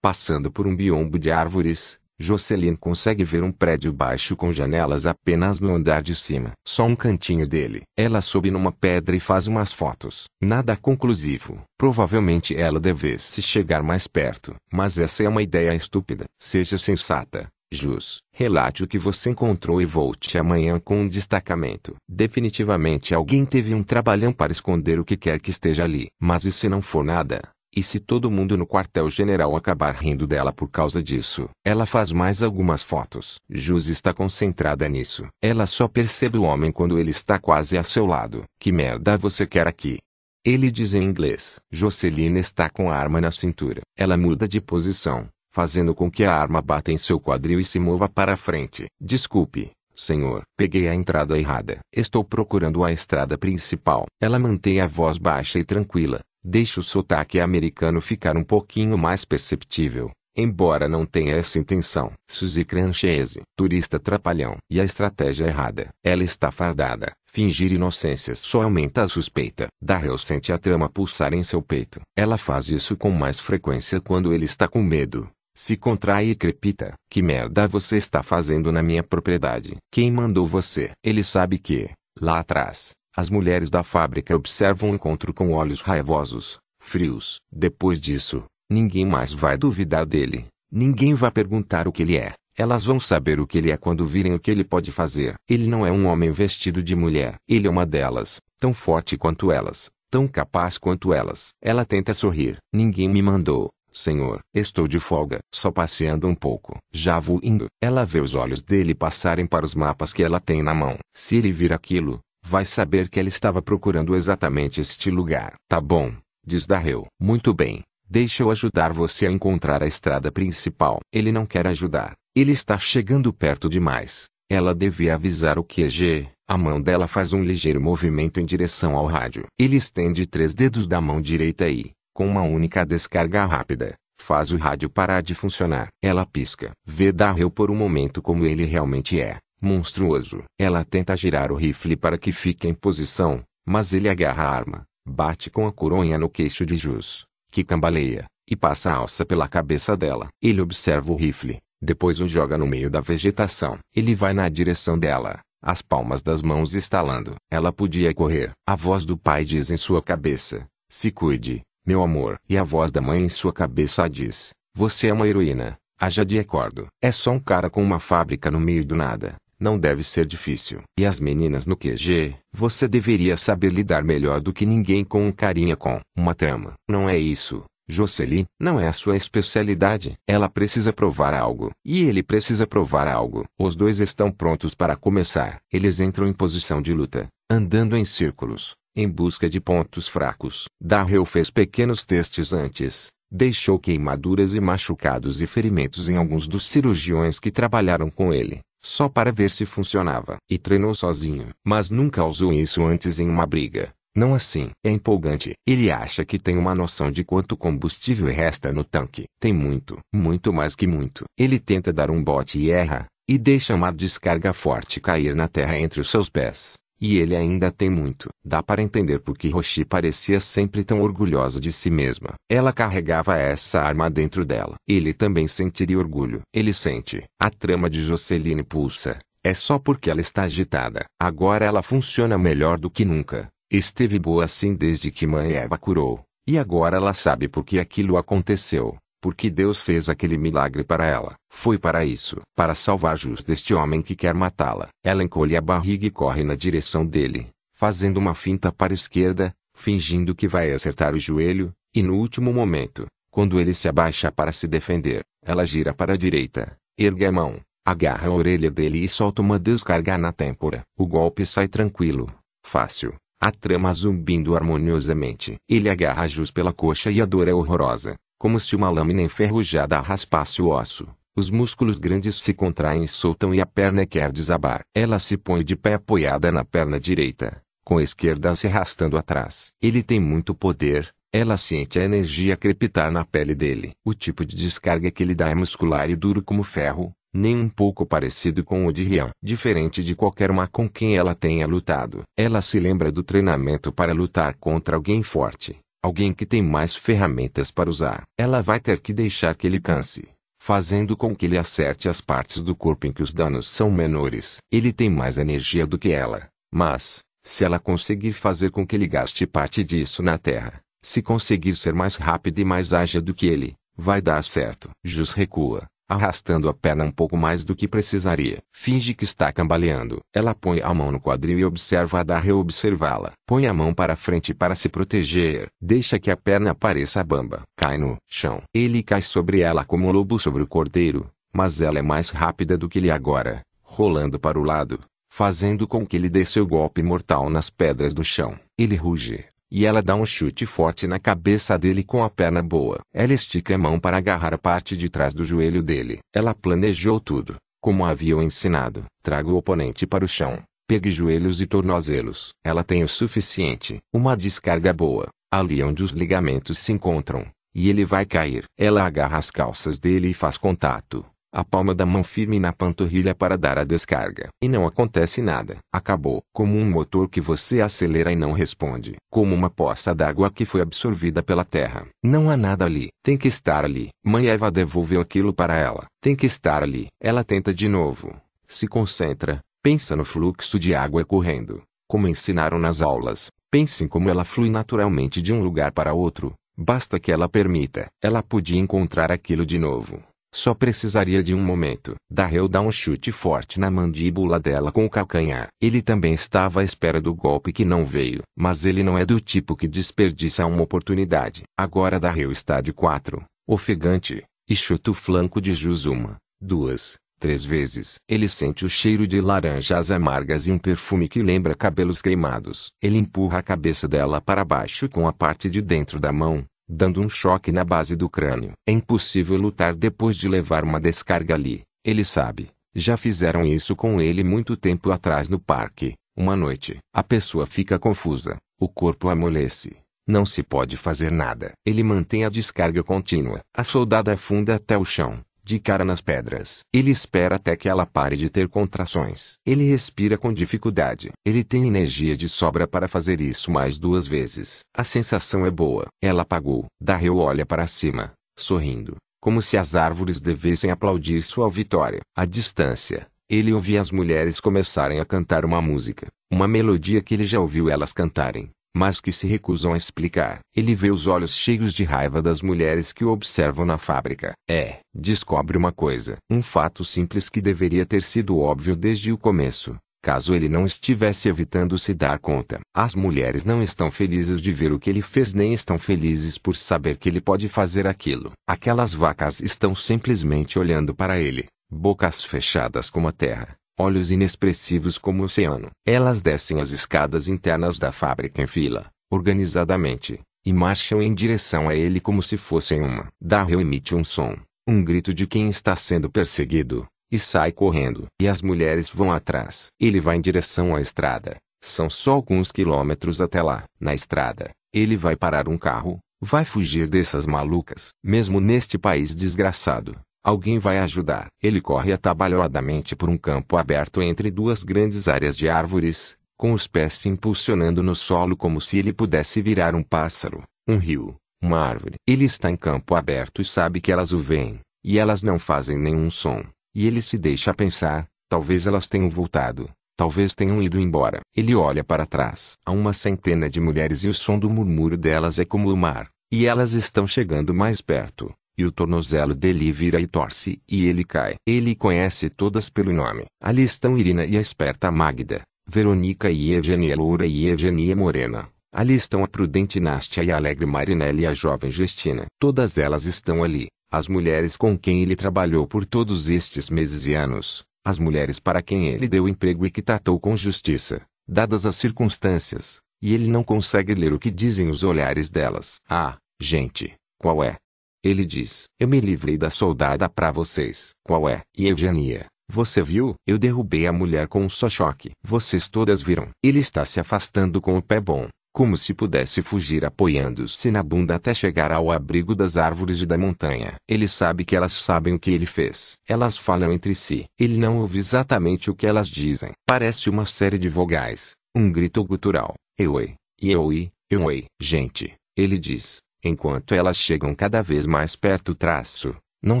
[0.00, 5.58] passando por um biombo de árvores, Jocelyn consegue ver um prédio baixo com janelas apenas
[5.58, 6.52] no andar de cima.
[6.68, 7.82] Só um cantinho dele.
[7.96, 10.24] Ela sobe numa pedra e faz umas fotos.
[10.40, 11.62] Nada conclusivo.
[11.78, 14.54] Provavelmente ela devesse chegar mais perto.
[14.70, 16.26] Mas essa é uma ideia estúpida.
[16.38, 17.48] Seja sensata.
[17.72, 21.94] Jus, relate o que você encontrou e volte amanhã com um destacamento.
[22.08, 26.08] Definitivamente alguém teve um trabalhão para esconder o que quer que esteja ali.
[26.20, 27.40] Mas e se não for nada?
[27.74, 31.48] E se todo mundo no quartel-general acabar rindo dela por causa disso?
[31.64, 33.36] Ela faz mais algumas fotos.
[33.48, 35.28] Jus está concentrada nisso.
[35.40, 38.42] Ela só percebe o homem quando ele está quase a seu lado.
[38.58, 39.98] Que merda você quer aqui?
[40.44, 41.60] Ele diz em inglês.
[41.70, 43.82] Jocelyn está com a arma na cintura.
[43.96, 47.78] Ela muda de posição, fazendo com que a arma bata em seu quadril e se
[47.78, 48.86] mova para a frente.
[49.00, 50.42] Desculpe, senhor.
[50.56, 51.78] Peguei a entrada errada.
[51.94, 54.06] Estou procurando a estrada principal.
[54.20, 59.24] Ela mantém a voz baixa e tranquila, Deixe o sotaque americano ficar um pouquinho mais
[59.26, 62.12] perceptível, embora não tenha essa intenção.
[62.28, 64.56] Suzy Cranchese, turista trapalhão.
[64.70, 65.90] E a estratégia errada.
[66.02, 67.12] Ela está fardada.
[67.26, 69.68] Fingir inocência só aumenta a suspeita.
[69.80, 72.00] Darrell sente a trama pulsar em seu peito.
[72.16, 75.28] Ela faz isso com mais frequência quando ele está com medo.
[75.54, 76.94] Se contrai e crepita.
[77.10, 79.76] Que merda você está fazendo na minha propriedade?
[79.92, 80.92] Quem mandou você?
[81.04, 86.58] Ele sabe que, lá atrás, as mulheres da fábrica observam o encontro com olhos raivosos,
[86.78, 87.40] frios.
[87.50, 90.46] Depois disso, ninguém mais vai duvidar dele.
[90.70, 92.32] Ninguém vai perguntar o que ele é.
[92.56, 95.34] Elas vão saber o que ele é quando virem o que ele pode fazer.
[95.48, 97.34] Ele não é um homem vestido de mulher.
[97.48, 101.48] Ele é uma delas, tão forte quanto elas, tão capaz quanto elas.
[101.62, 102.58] Ela tenta sorrir.
[102.72, 103.70] Ninguém me mandou.
[103.92, 106.78] Senhor, estou de folga, só passeando um pouco.
[106.92, 107.66] Já vou indo.
[107.82, 110.96] Ela vê os olhos dele passarem para os mapas que ela tem na mão.
[111.12, 115.54] Se ele vir aquilo, vai saber que ela estava procurando exatamente este lugar.
[115.68, 116.12] Tá bom,
[116.44, 117.06] diz Darrell.
[117.20, 121.00] Muito bem, deixa eu ajudar você a encontrar a estrada principal.
[121.12, 122.14] Ele não quer ajudar.
[122.34, 124.26] Ele está chegando perto demais.
[124.50, 126.28] Ela devia avisar o QG.
[126.48, 129.46] A mão dela faz um ligeiro movimento em direção ao rádio.
[129.58, 134.56] Ele estende três dedos da mão direita e, com uma única descarga rápida, faz o
[134.56, 135.88] rádio parar de funcionar.
[136.02, 136.72] Ela pisca.
[136.84, 140.44] Vê Darrell por um momento como ele realmente é, monstruoso.
[140.58, 144.84] Ela tenta girar o rifle para que fique em posição, mas ele agarra a arma,
[145.06, 149.46] bate com a coronha no queixo de Jus, que cambaleia, e passa a alça pela
[149.48, 150.28] cabeça dela.
[150.42, 153.78] Ele observa o rifle, depois o joga no meio da vegetação.
[153.94, 157.36] Ele vai na direção dela, as palmas das mãos estalando.
[157.50, 158.52] Ela podia correr.
[158.66, 162.38] A voz do pai diz em sua cabeça: Se cuide, meu amor.
[162.48, 165.76] E a voz da mãe em sua cabeça diz: Você é uma heroína.
[165.98, 166.86] Haja de acordo.
[167.02, 169.36] É só um cara com uma fábrica no meio do nada.
[169.60, 170.80] Não deve ser difícil.
[170.98, 175.30] E as meninas no QG, você deveria saber lidar melhor do que ninguém com um
[175.30, 176.72] carinha com uma trama.
[176.88, 177.62] Não é isso.
[177.86, 180.14] Jocelyn, não é a sua especialidade.
[180.26, 181.72] Ela precisa provar algo.
[181.84, 183.44] E ele precisa provar algo.
[183.58, 185.60] Os dois estão prontos para começar.
[185.70, 190.66] Eles entram em posição de luta, andando em círculos, em busca de pontos fracos.
[190.80, 193.10] Darrell fez pequenos testes antes.
[193.30, 199.08] Deixou queimaduras e machucados e ferimentos em alguns dos cirurgiões que trabalharam com ele, só
[199.08, 200.36] para ver se funcionava.
[200.50, 201.48] E treinou sozinho.
[201.64, 203.92] Mas nunca usou isso antes em uma briga.
[204.14, 204.70] Não assim.
[204.84, 205.52] É empolgante.
[205.66, 209.24] Ele acha que tem uma noção de quanto combustível resta no tanque.
[209.40, 211.24] Tem muito, muito mais que muito.
[211.38, 215.78] Ele tenta dar um bote e erra, e deixa uma descarga forte cair na terra
[215.78, 216.79] entre os seus pés.
[217.00, 218.28] E ele ainda tem muito.
[218.44, 222.34] Dá para entender por que Roshi parecia sempre tão orgulhosa de si mesma.
[222.48, 224.74] Ela carregava essa arma dentro dela.
[224.86, 226.42] Ele também sentiria orgulho.
[226.52, 227.24] Ele sente.
[227.40, 229.18] A trama de Joceline pulsa.
[229.42, 231.04] É só porque ela está agitada.
[231.18, 233.48] Agora ela funciona melhor do que nunca.
[233.70, 236.20] Esteve boa assim desde que mãe Eva curou.
[236.46, 238.96] E agora ela sabe por que aquilo aconteceu.
[239.20, 241.34] Porque Deus fez aquele milagre para ela.
[241.50, 242.40] Foi para isso.
[242.56, 244.88] Para salvar justo deste homem que quer matá-la.
[245.04, 247.48] Ela encolhe a barriga e corre na direção dele.
[247.74, 252.52] Fazendo uma finta para a esquerda, fingindo que vai acertar o joelho, e no último
[252.52, 257.32] momento, quando ele se abaixa para se defender, ela gira para a direita, ergue a
[257.32, 260.82] mão, agarra a orelha dele e solta uma descarga na têmpora.
[260.98, 262.32] O golpe sai tranquilo,
[262.64, 265.56] fácil, a trama zumbindo harmoniosamente.
[265.68, 270.00] Ele agarra Jus pela coxa e a dor é horrorosa, como se uma lâmina enferrujada
[270.00, 271.06] raspasse o osso.
[271.36, 274.80] Os músculos grandes se contraem e soltam e a perna quer desabar.
[274.94, 279.68] Ela se põe de pé apoiada na perna direita, com a esquerda se arrastando atrás.
[279.82, 283.90] Ele tem muito poder, ela sente a energia crepitar na pele dele.
[284.02, 287.68] O tipo de descarga que ele dá é muscular e duro como ferro, nem um
[287.68, 289.28] pouco parecido com o de Rian.
[289.42, 292.22] Diferente de qualquer uma com quem ela tenha lutado.
[292.34, 295.78] Ela se lembra do treinamento para lutar contra alguém forte.
[296.02, 298.24] Alguém que tem mais ferramentas para usar.
[298.38, 300.28] Ela vai ter que deixar que ele canse.
[300.58, 304.58] Fazendo com que ele acerte as partes do corpo em que os danos são menores.
[304.72, 306.48] Ele tem mais energia do que ela.
[306.72, 311.74] Mas, se ela conseguir fazer com que ele gaste parte disso na Terra, se conseguir
[311.76, 314.90] ser mais rápido e mais ágil do que ele, vai dar certo.
[315.04, 318.58] Jus recua, arrastando a perna um pouco mais do que precisaria.
[318.72, 320.18] Finge que está cambaleando.
[320.34, 323.32] Ela põe a mão no quadril e observa a Darrell observá-la.
[323.46, 325.68] Põe a mão para frente para se proteger.
[325.80, 327.62] Deixa que a perna pareça bamba.
[327.76, 328.60] Cai no chão.
[328.74, 332.76] Ele cai sobre ela como um lobo sobre o cordeiro, mas ela é mais rápida
[332.76, 337.04] do que ele agora, rolando para o lado, fazendo com que ele dê seu golpe
[337.04, 338.58] mortal nas pedras do chão.
[338.76, 343.00] Ele ruge, e ela dá um chute forte na cabeça dele com a perna boa.
[343.14, 346.18] Ela estica a mão para agarrar a parte de trás do joelho dele.
[346.34, 349.04] Ela planejou tudo, como havia o ensinado.
[349.22, 350.62] Traga o oponente para o chão.
[350.88, 352.50] Pegue joelhos e tornozelos.
[352.64, 353.98] Ela tem o suficiente.
[354.12, 357.46] Uma descarga boa, ali onde os ligamentos se encontram.
[357.72, 358.64] E ele vai cair.
[358.76, 363.34] Ela agarra as calças dele e faz contato a palma da mão firme na panturrilha
[363.34, 364.48] para dar a descarga.
[364.62, 365.78] E não acontece nada.
[365.92, 366.42] Acabou.
[366.52, 369.16] Como um motor que você acelera e não responde.
[369.30, 372.06] Como uma poça d'água que foi absorvida pela terra.
[372.22, 373.08] Não há nada ali.
[373.22, 374.10] Tem que estar ali.
[374.24, 376.06] Mãe Eva devolveu aquilo para ela.
[376.20, 377.08] Tem que estar ali.
[377.20, 378.34] Ela tenta de novo.
[378.66, 379.60] Se concentra.
[379.82, 381.82] Pensa no fluxo de água correndo.
[382.08, 383.50] Como ensinaram nas aulas.
[383.70, 386.54] Pense em como ela flui naturalmente de um lugar para outro.
[386.76, 388.08] Basta que ela permita.
[388.22, 390.22] Ela podia encontrar aquilo de novo.
[390.52, 392.16] Só precisaria de um momento.
[392.28, 395.68] Darrell dá um chute forte na mandíbula dela com o calcanhar.
[395.80, 398.42] Ele também estava à espera do golpe que não veio.
[398.58, 401.62] Mas ele não é do tipo que desperdiça uma oportunidade.
[401.78, 407.64] Agora Darrell está de quatro, ofegante, e chuta o flanco de Jus uma, duas, três
[407.64, 408.16] vezes.
[408.28, 412.88] Ele sente o cheiro de laranjas amargas e um perfume que lembra cabelos queimados.
[413.02, 417.20] Ele empurra a cabeça dela para baixo com a parte de dentro da mão, dando
[417.20, 418.72] um choque na base do crânio.
[418.86, 421.82] É impossível lutar depois de levar uma descarga ali.
[422.04, 422.70] Ele sabe.
[422.92, 426.14] Já fizeram isso com ele muito tempo atrás no parque.
[426.36, 429.96] Uma noite, a pessoa fica confusa, o corpo amolece.
[430.26, 431.72] Não se pode fazer nada.
[431.86, 433.60] Ele mantém a descarga contínua.
[433.74, 436.80] A soldada afunda até o chão, de cara nas pedras.
[436.92, 439.54] Ele espera até que ela pare de ter contrações.
[439.64, 441.30] Ele respira com dificuldade.
[441.46, 444.80] Ele tem energia de sobra para fazer isso mais duas vezes.
[444.92, 446.06] A sensação é boa.
[446.20, 446.86] Ela apagou.
[447.00, 452.20] Darrell olha para cima, sorrindo, como se as árvores devessem aplaudir sua vitória.
[452.36, 457.44] À distância, ele ouvia as mulheres começarem a cantar uma música, uma melodia que ele
[457.44, 460.60] já ouviu elas cantarem, mas que se recusam a explicar.
[460.74, 464.52] Ele vê os olhos cheios de raiva das mulheres que o observam na fábrica.
[464.68, 469.96] É, descobre uma coisa, um fato simples que deveria ter sido óbvio desde o começo.
[470.22, 474.92] Caso ele não estivesse evitando se dar conta, as mulheres não estão felizes de ver
[474.92, 478.52] o que ele fez nem estão felizes por saber que ele pode fazer aquilo.
[478.68, 485.42] Aquelas vacas estão simplesmente olhando para ele, bocas fechadas como a terra, olhos inexpressivos como
[485.42, 485.90] o oceano.
[486.06, 491.94] Elas descem as escadas internas da fábrica em fila, organizadamente, e marcham em direção a
[491.94, 493.28] ele como se fossem uma.
[493.40, 494.56] Darrell emite um som,
[494.88, 498.26] um grito de quem está sendo perseguido, e sai correndo.
[498.40, 499.88] E as mulheres vão atrás.
[500.00, 501.56] Ele vai em direção à estrada.
[501.82, 503.84] São só alguns quilômetros até lá.
[504.00, 508.10] Na estrada, ele vai parar um carro, vai fugir dessas malucas.
[508.24, 511.48] Mesmo neste país desgraçado, alguém vai ajudar.
[511.62, 516.86] Ele corre atabalhoadamente por um campo aberto entre duas grandes áreas de árvores, com os
[516.86, 521.78] pés se impulsionando no solo como se ele pudesse virar um pássaro, um rio, uma
[521.78, 522.16] árvore.
[522.26, 525.98] Ele está em campo aberto e sabe que elas o veem, e elas não fazem
[525.98, 526.62] nenhum som.
[526.94, 531.40] E ele se deixa pensar, talvez elas tenham voltado, talvez tenham ido embora.
[531.56, 532.74] Ele olha para trás.
[532.84, 536.28] Há uma centena de mulheres e o som do murmúrio delas é como o mar.
[536.52, 538.52] E elas estão chegando mais perto.
[538.80, 541.56] E o tornozelo dele vira e torce, e ele cai.
[541.66, 543.44] Ele conhece todas pelo nome.
[543.62, 548.70] Ali estão Irina e a esperta Magda, Verônica e Eugenia Loura e Eugenia Morena.
[548.90, 552.46] Ali estão a prudente Nástia e a alegre Marinelle e a jovem Justina.
[552.58, 557.34] Todas elas estão ali, as mulheres com quem ele trabalhou por todos estes meses e
[557.34, 561.96] anos, as mulheres para quem ele deu emprego e que tratou com justiça, dadas as
[561.96, 566.00] circunstâncias, e ele não consegue ler o que dizem os olhares delas.
[566.08, 567.76] Ah, gente, qual é?
[568.22, 571.12] Ele diz: Eu me livrei da soldada para vocês.
[571.24, 571.62] Qual é?
[571.76, 573.34] E Eugenia, você viu?
[573.46, 575.30] Eu derrubei a mulher com um só choque.
[575.42, 576.48] Vocês todas viram.
[576.62, 581.34] Ele está se afastando com o pé bom como se pudesse fugir apoiando-se na bunda
[581.34, 583.94] até chegar ao abrigo das árvores e da montanha.
[584.08, 586.16] Ele sabe que elas sabem o que ele fez.
[586.28, 587.46] Elas falam entre si.
[587.58, 589.72] Ele não ouve exatamente o que elas dizem.
[589.86, 592.74] Parece uma série de vogais, um grito gutural.
[592.98, 594.66] Euei, euei, euei.
[594.80, 599.34] Gente, ele diz, enquanto elas chegam cada vez mais perto traço.
[599.62, 599.80] Não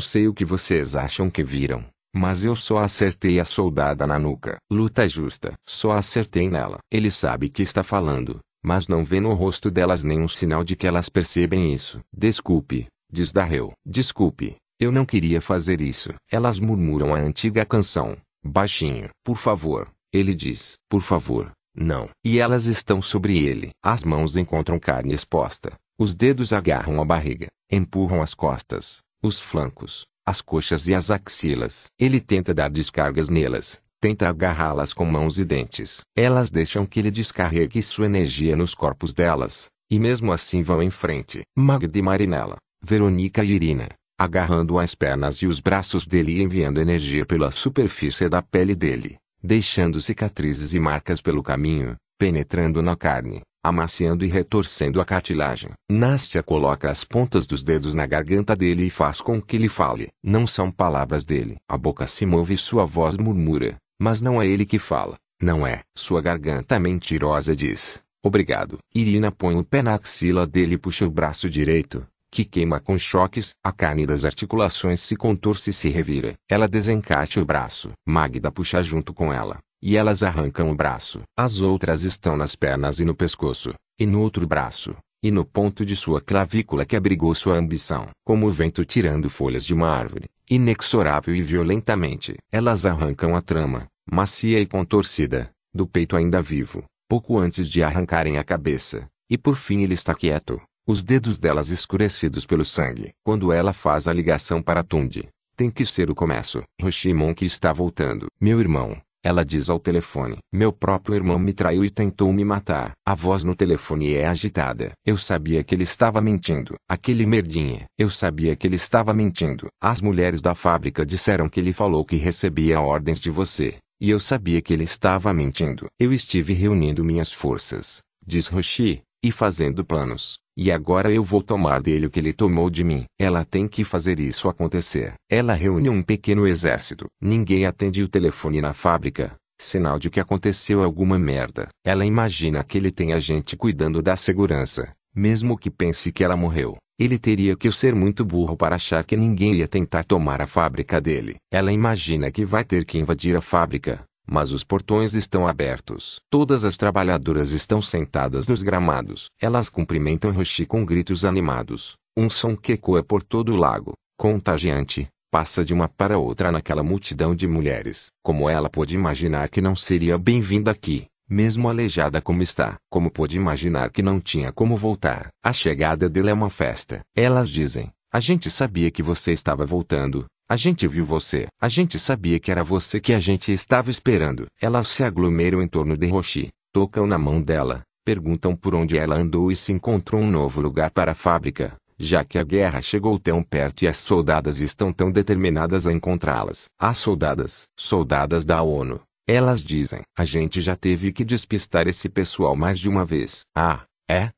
[0.00, 4.58] sei o que vocês acham que viram, mas eu só acertei a soldada na nuca.
[4.70, 5.54] Luta justa.
[5.64, 6.78] Só acertei nela.
[6.90, 10.86] Ele sabe que está falando, mas não vê no rosto delas nenhum sinal de que
[10.86, 12.00] elas percebem isso.
[12.12, 13.72] Desculpe, diz Darrell.
[13.86, 16.12] Desculpe, eu não queria fazer isso.
[16.30, 19.08] Elas murmuram a antiga canção, baixinho.
[19.24, 20.74] Por favor, ele diz.
[20.88, 22.08] Por favor, não.
[22.24, 23.70] E elas estão sobre ele.
[23.82, 25.72] As mãos encontram carne exposta.
[26.00, 31.88] Os dedos agarram a barriga, empurram as costas, os flancos, as coxas e as axilas.
[31.98, 36.00] Ele tenta dar descargas nelas, Tenta agarrá-las com mãos e dentes.
[36.16, 40.88] Elas deixam que ele descarregue sua energia nos corpos delas, e mesmo assim vão em
[40.88, 41.42] frente.
[41.54, 46.80] Magda e Marinella, Verônica e Irina, agarrando as pernas e os braços dele e enviando
[46.80, 53.42] energia pela superfície da pele dele, deixando cicatrizes e marcas pelo caminho, penetrando na carne,
[53.62, 55.70] amaciando e retorcendo a cartilagem.
[55.90, 60.08] Nastia coloca as pontas dos dedos na garganta dele e faz com que ele fale.
[60.22, 61.56] Não são palavras dele.
[61.68, 63.76] A boca se move e sua voz murmura.
[64.00, 65.16] Mas não é ele que fala.
[65.42, 65.82] Não é.
[65.96, 68.02] Sua garganta mentirosa diz.
[68.22, 68.78] Obrigado.
[68.94, 72.98] Irina põe o pé na axila dele e puxa o braço direito, que queima com
[72.98, 73.54] choques.
[73.64, 76.34] A carne das articulações se contorce e se revira.
[76.48, 77.90] Ela desencaixa o braço.
[78.06, 81.20] Magda puxa junto com ela, e elas arrancam o braço.
[81.36, 85.84] As outras estão nas pernas e no pescoço, e no outro braço, e no ponto
[85.84, 88.08] de sua clavícula que abrigou sua ambição.
[88.24, 92.36] Como o vento tirando folhas de uma árvore, inexorável e violentamente.
[92.50, 98.38] Elas arrancam a trama, macia e contorcida, do peito ainda vivo, pouco antes de arrancarem
[98.38, 103.12] a cabeça, e por fim ele está quieto, os dedos delas escurecidos pelo sangue.
[103.22, 106.62] Quando ela faz a ligação para Tundi, tem que ser o começo.
[106.80, 108.26] Roshimon que está voltando.
[108.40, 112.92] Meu irmão, Ela diz ao telefone: Meu próprio irmão me traiu e tentou me matar.
[113.06, 114.92] A voz no telefone é agitada.
[115.04, 116.74] Eu sabia que ele estava mentindo.
[116.88, 117.84] Aquele merdinha.
[117.98, 119.68] Eu sabia que ele estava mentindo.
[119.80, 123.76] As mulheres da fábrica disseram que ele falou que recebia ordens de você.
[124.00, 125.86] E eu sabia que ele estava mentindo.
[125.98, 130.39] Eu estive reunindo minhas forças, diz Roshi, e fazendo planos.
[130.56, 133.04] E agora eu vou tomar dele o que ele tomou de mim.
[133.18, 135.14] Ela tem que fazer isso acontecer.
[135.30, 137.06] Ela reúne um pequeno exército.
[137.20, 139.34] Ninguém atende o telefone na fábrica.
[139.58, 141.68] Sinal de que aconteceu alguma merda.
[141.84, 144.92] Ela imagina que ele tem a gente cuidando da segurança.
[145.14, 149.16] Mesmo que pense que ela morreu, ele teria que ser muito burro para achar que
[149.16, 151.36] ninguém ia tentar tomar a fábrica dele.
[151.50, 156.20] Ela imagina que vai ter que invadir a fábrica, mas os portões estão abertos.
[156.30, 159.26] Todas as trabalhadoras estão sentadas nos gramados.
[159.40, 161.96] Elas cumprimentam Roshi com gritos animados.
[162.16, 166.82] Um som que ecoa por todo o lago, contagiante, passa de uma para outra naquela
[166.82, 168.10] multidão de mulheres.
[168.22, 172.76] Como ela pôde imaginar que não seria bem-vinda aqui, mesmo aleijada como está?
[172.88, 175.28] Como pôde imaginar que não tinha como voltar?
[175.42, 177.00] A chegada dele é uma festa.
[177.16, 181.46] Elas dizem, a gente sabia que você estava voltando, a gente viu você.
[181.62, 184.46] A gente sabia que era você que a gente estava esperando.
[184.60, 189.14] Elas se aglomeram em torno de Roshi, tocam na mão dela, perguntam por onde ela
[189.14, 193.16] andou e se encontrou um novo lugar para a fábrica, já que a guerra chegou
[193.16, 196.64] tão perto e as soldadas estão tão determinadas a encontrá-las.
[196.76, 202.56] As soldadas, soldadas da ONU, elas dizem, a gente já teve que despistar esse pessoal
[202.56, 203.42] mais de uma vez.
[203.56, 204.30] Ah, é?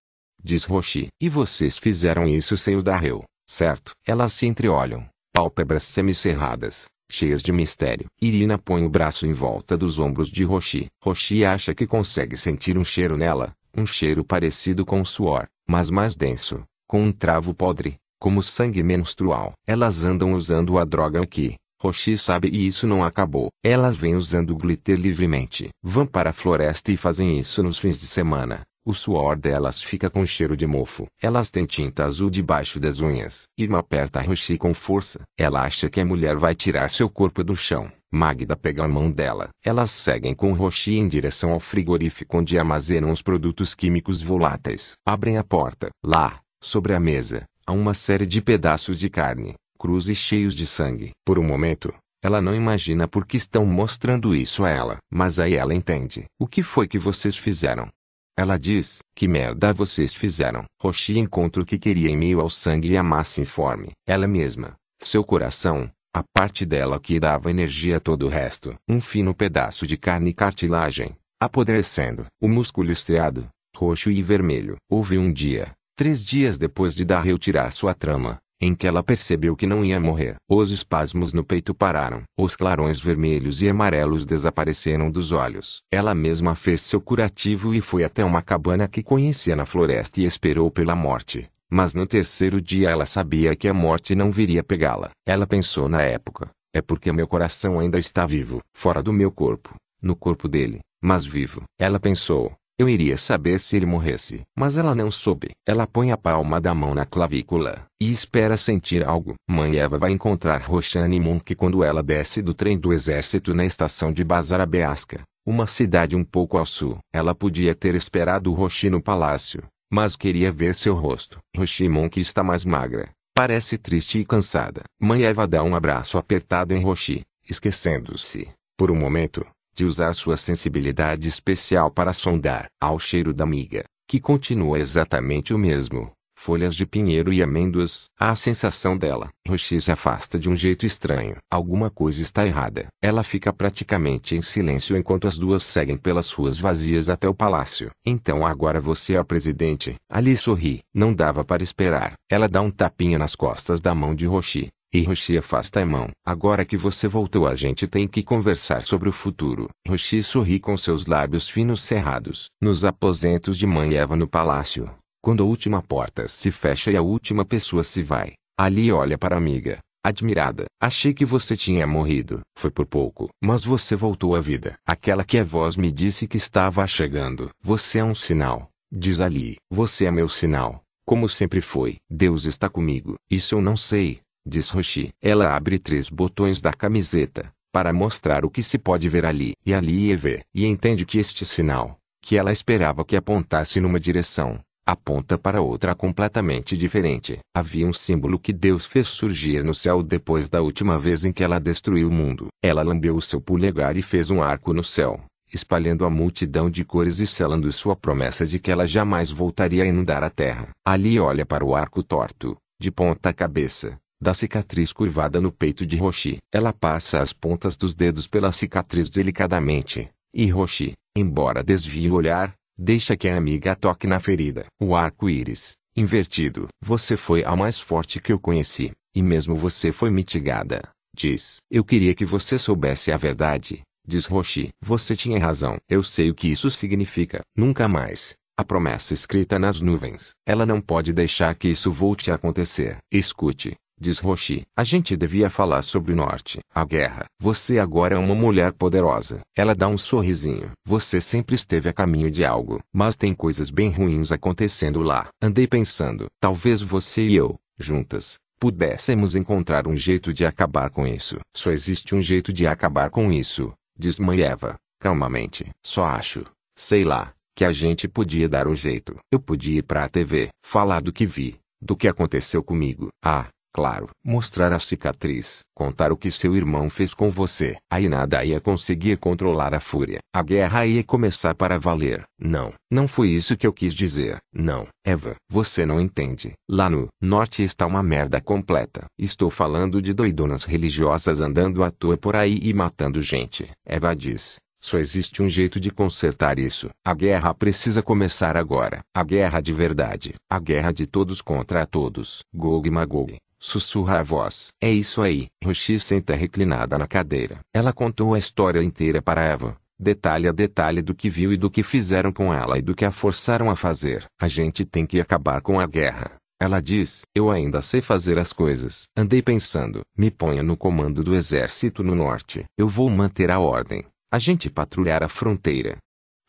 [0.44, 1.08] Diz Roshi.
[1.18, 3.92] E vocês fizeram isso sem o Darrell, certo?
[4.06, 8.06] Elas se entreolham pálpebras semicerradas, cheias de mistério.
[8.20, 10.86] Irina põe o braço em volta dos ombros de Roshi.
[11.02, 16.14] Roshi acha que consegue sentir um cheiro nela, um cheiro parecido com suor, mas mais
[16.14, 19.52] denso, com um travo podre, como sangue menstrual.
[19.66, 21.56] Elas andam usando a droga aqui.
[21.80, 23.48] Roshi sabe e isso não acabou.
[23.64, 25.70] Elas vêm usando glitter livremente.
[25.82, 28.62] Vão para a floresta e fazem isso nos fins de semana.
[28.84, 31.06] O suor delas fica com cheiro de mofo.
[31.22, 33.44] Elas têm tinta azul debaixo das unhas.
[33.56, 35.20] Irma aperta a Roshi com força.
[35.38, 37.92] Ela acha que a mulher vai tirar seu corpo do chão.
[38.10, 39.50] Magda pega a mão dela.
[39.64, 44.94] Elas seguem com Roshi em direção ao frigorífico onde armazenam os produtos químicos voláteis.
[45.06, 45.88] Abrem a porta.
[46.04, 50.66] Lá, sobre a mesa, há uma série de pedaços de carne, crus e cheios de
[50.66, 51.12] sangue.
[51.24, 54.96] Por um momento, ela não imagina por que estão mostrando isso a ela.
[55.08, 56.24] Mas aí ela entende.
[56.36, 57.88] O que foi que vocês fizeram?
[58.36, 60.64] Ela diz, que merda vocês fizeram?
[60.80, 63.92] Roshi encontra o que queria em meio ao sangue e a massa informe.
[64.06, 68.74] Ela mesma, seu coração, a parte dela que dava energia a todo o resto.
[68.88, 72.26] Um fino pedaço de carne e cartilagem, apodrecendo.
[72.40, 74.76] O músculo estriado, roxo e vermelho.
[74.90, 79.56] Houve um dia, três dias depois de Darrell tirar sua trama, em que ela percebeu
[79.56, 80.36] que não ia morrer.
[80.48, 82.22] Os espasmos no peito pararam.
[82.38, 85.80] Os clarões vermelhos e amarelos desapareceram dos olhos.
[85.90, 90.24] Ela mesma fez seu curativo e foi até uma cabana que conhecia na floresta e
[90.24, 91.48] esperou pela morte.
[91.68, 95.10] Mas no terceiro dia ela sabia que a morte não viria pegá-la.
[95.26, 96.48] Ela pensou na época.
[96.72, 101.26] É porque meu coração ainda está vivo, fora do meu corpo, no corpo dele, mas
[101.26, 101.64] vivo.
[101.78, 104.42] Ela pensou, eu iria saber se ele morresse.
[104.58, 105.50] Mas ela não soube.
[105.66, 109.34] Ela põe a palma da mão na clavícula e espera sentir algo.
[109.48, 114.12] Mãe Eva vai encontrar Roxane Monk quando ela desce do trem do exército na estação
[114.12, 116.98] de Bazarabeasca, uma cidade um pouco ao sul.
[117.12, 121.38] Ela podia ter esperado Roxi no palácio, mas queria ver seu rosto.
[121.56, 123.10] Roxi Monk está mais magra.
[123.34, 124.82] Parece triste e cansada.
[125.00, 130.36] Mãe Eva dá um abraço apertado em Roxi, esquecendo-se, por um momento, de usar sua
[130.36, 136.12] sensibilidade especial para sondar ao cheiro da miga, que continua exatamente o mesmo.
[136.44, 138.06] Folhas de pinheiro e amêndoas.
[138.18, 139.30] A sensação dela.
[139.46, 141.36] Roshi se afasta de um jeito estranho.
[141.48, 142.88] Alguma coisa está errada.
[143.00, 147.90] Ela fica praticamente em silêncio enquanto as duas seguem pelas ruas vazias até o palácio.
[148.04, 149.94] Então agora você é a presidente.
[150.10, 150.80] Ali sorri.
[150.92, 152.14] Não dava para esperar.
[152.28, 154.68] Ela dá um tapinha nas costas da mão de Roshi.
[154.94, 156.10] Hiroshi afasta a mão.
[156.22, 159.70] Agora que você voltou a gente tem que conversar sobre o futuro.
[159.86, 162.50] Hiroshi sorri com seus lábios finos cerrados.
[162.60, 164.94] Nos aposentos de mãe Eva no palácio.
[165.22, 168.34] Quando a última porta se fecha e a última pessoa se vai.
[168.58, 169.78] Ali olha para a amiga.
[170.04, 170.66] Admirada.
[170.78, 172.40] Achei que você tinha morrido.
[172.58, 173.30] Foi por pouco.
[173.42, 174.74] Mas você voltou à vida.
[174.86, 177.48] Aquela que a voz me disse que estava chegando.
[177.62, 178.68] Você é um sinal.
[178.92, 179.56] Diz Ali.
[179.70, 180.82] Você é meu sinal.
[181.06, 181.96] Como sempre foi.
[182.10, 183.14] Deus está comigo.
[183.30, 185.10] Isso eu não sei diz Roshi.
[185.20, 189.52] Ela abre três botões da camiseta, para mostrar o que se pode ver ali.
[189.64, 190.42] E ali e vê.
[190.54, 195.94] E entende que este sinal, que ela esperava que apontasse numa direção, aponta para outra
[195.94, 197.38] completamente diferente.
[197.56, 201.42] Havia um símbolo que Deus fez surgir no céu depois da última vez em que
[201.42, 202.48] ela destruiu o mundo.
[202.62, 205.20] Ela lambeu o seu polegar e fez um arco no céu,
[205.52, 209.86] espalhando a multidão de cores e selando sua promessa de que ela jamais voltaria a
[209.86, 210.68] inundar a terra.
[210.84, 215.96] Ali olha para o arco torto, de ponta cabeça, da cicatriz curvada no peito de
[215.96, 216.38] Roshi.
[216.52, 222.54] Ela passa as pontas dos dedos pela cicatriz delicadamente, e Roshi, embora desvie o olhar,
[222.78, 224.64] deixa que a amiga toque na ferida.
[224.80, 226.68] O arco-íris, invertido.
[226.80, 231.56] Você foi a mais forte que eu conheci, e mesmo você foi mitigada, diz.
[231.68, 234.68] Eu queria que você soubesse a verdade, diz Roshi.
[234.80, 235.78] Você tinha razão.
[235.88, 237.40] Eu sei o que isso significa.
[237.56, 238.36] Nunca mais.
[238.56, 240.32] A promessa escrita nas nuvens.
[240.46, 242.98] Ela não pode deixar que isso volte a acontecer.
[243.10, 244.62] Escute, diz Roshi.
[244.76, 246.58] A gente devia falar sobre o norte.
[246.74, 247.24] A guerra.
[247.40, 249.40] Você agora é uma mulher poderosa.
[249.56, 250.72] Ela dá um sorrisinho.
[250.84, 252.80] Você sempre esteve a caminho de algo.
[252.92, 255.28] Mas tem coisas bem ruins acontecendo lá.
[255.40, 256.26] Andei pensando.
[256.40, 261.38] Talvez você e eu, juntas, pudéssemos encontrar um jeito de acabar com isso.
[261.56, 265.68] Só existe um jeito de acabar com isso, diz mãe Eva, calmamente.
[265.84, 266.44] Só acho,
[266.76, 269.16] sei lá, que a gente podia dar um jeito.
[269.32, 273.08] Eu podia ir pra TV, falar do que vi, do que aconteceu comigo.
[273.24, 277.76] Ah, claro, mostrar a cicatriz, contar o que seu irmão fez com você.
[277.90, 280.18] Aí nada ia conseguir controlar a fúria.
[280.34, 282.24] A guerra ia começar para valer.
[282.38, 284.38] Não, não foi isso que eu quis dizer.
[284.52, 286.52] Não, Eva, você não entende.
[286.68, 289.06] Lá no norte está uma merda completa.
[289.18, 293.70] Estou falando de doidonas religiosas andando à toa por aí e matando gente.
[293.86, 294.60] Eva diz.
[294.84, 296.90] Só existe um jeito de consertar isso.
[297.06, 299.00] A guerra precisa começar agora.
[299.14, 300.34] A guerra de verdade.
[300.50, 302.42] A guerra de todos contra todos.
[302.52, 303.36] Gog e Magog.
[303.64, 304.72] Sussurra a voz.
[304.80, 305.46] É isso aí.
[305.64, 307.60] Roshi senta reclinada na cadeira.
[307.72, 309.76] Ela contou a história inteira para Eva.
[309.96, 313.04] Detalhe a detalhe do que viu e do que fizeram com ela e do que
[313.04, 314.26] a forçaram a fazer.
[314.40, 316.32] A gente tem que acabar com a guerra.
[316.60, 319.04] Ela diz: Eu ainda sei fazer as coisas.
[319.16, 322.64] Andei pensando: me ponha no comando do exército no norte.
[322.76, 324.04] Eu vou manter a ordem.
[324.28, 325.98] A gente patrulhar a fronteira.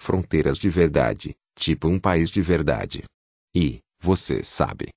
[0.02, 3.04] Fronteiras de verdade, tipo um país de verdade.
[3.56, 4.90] E, você sabe.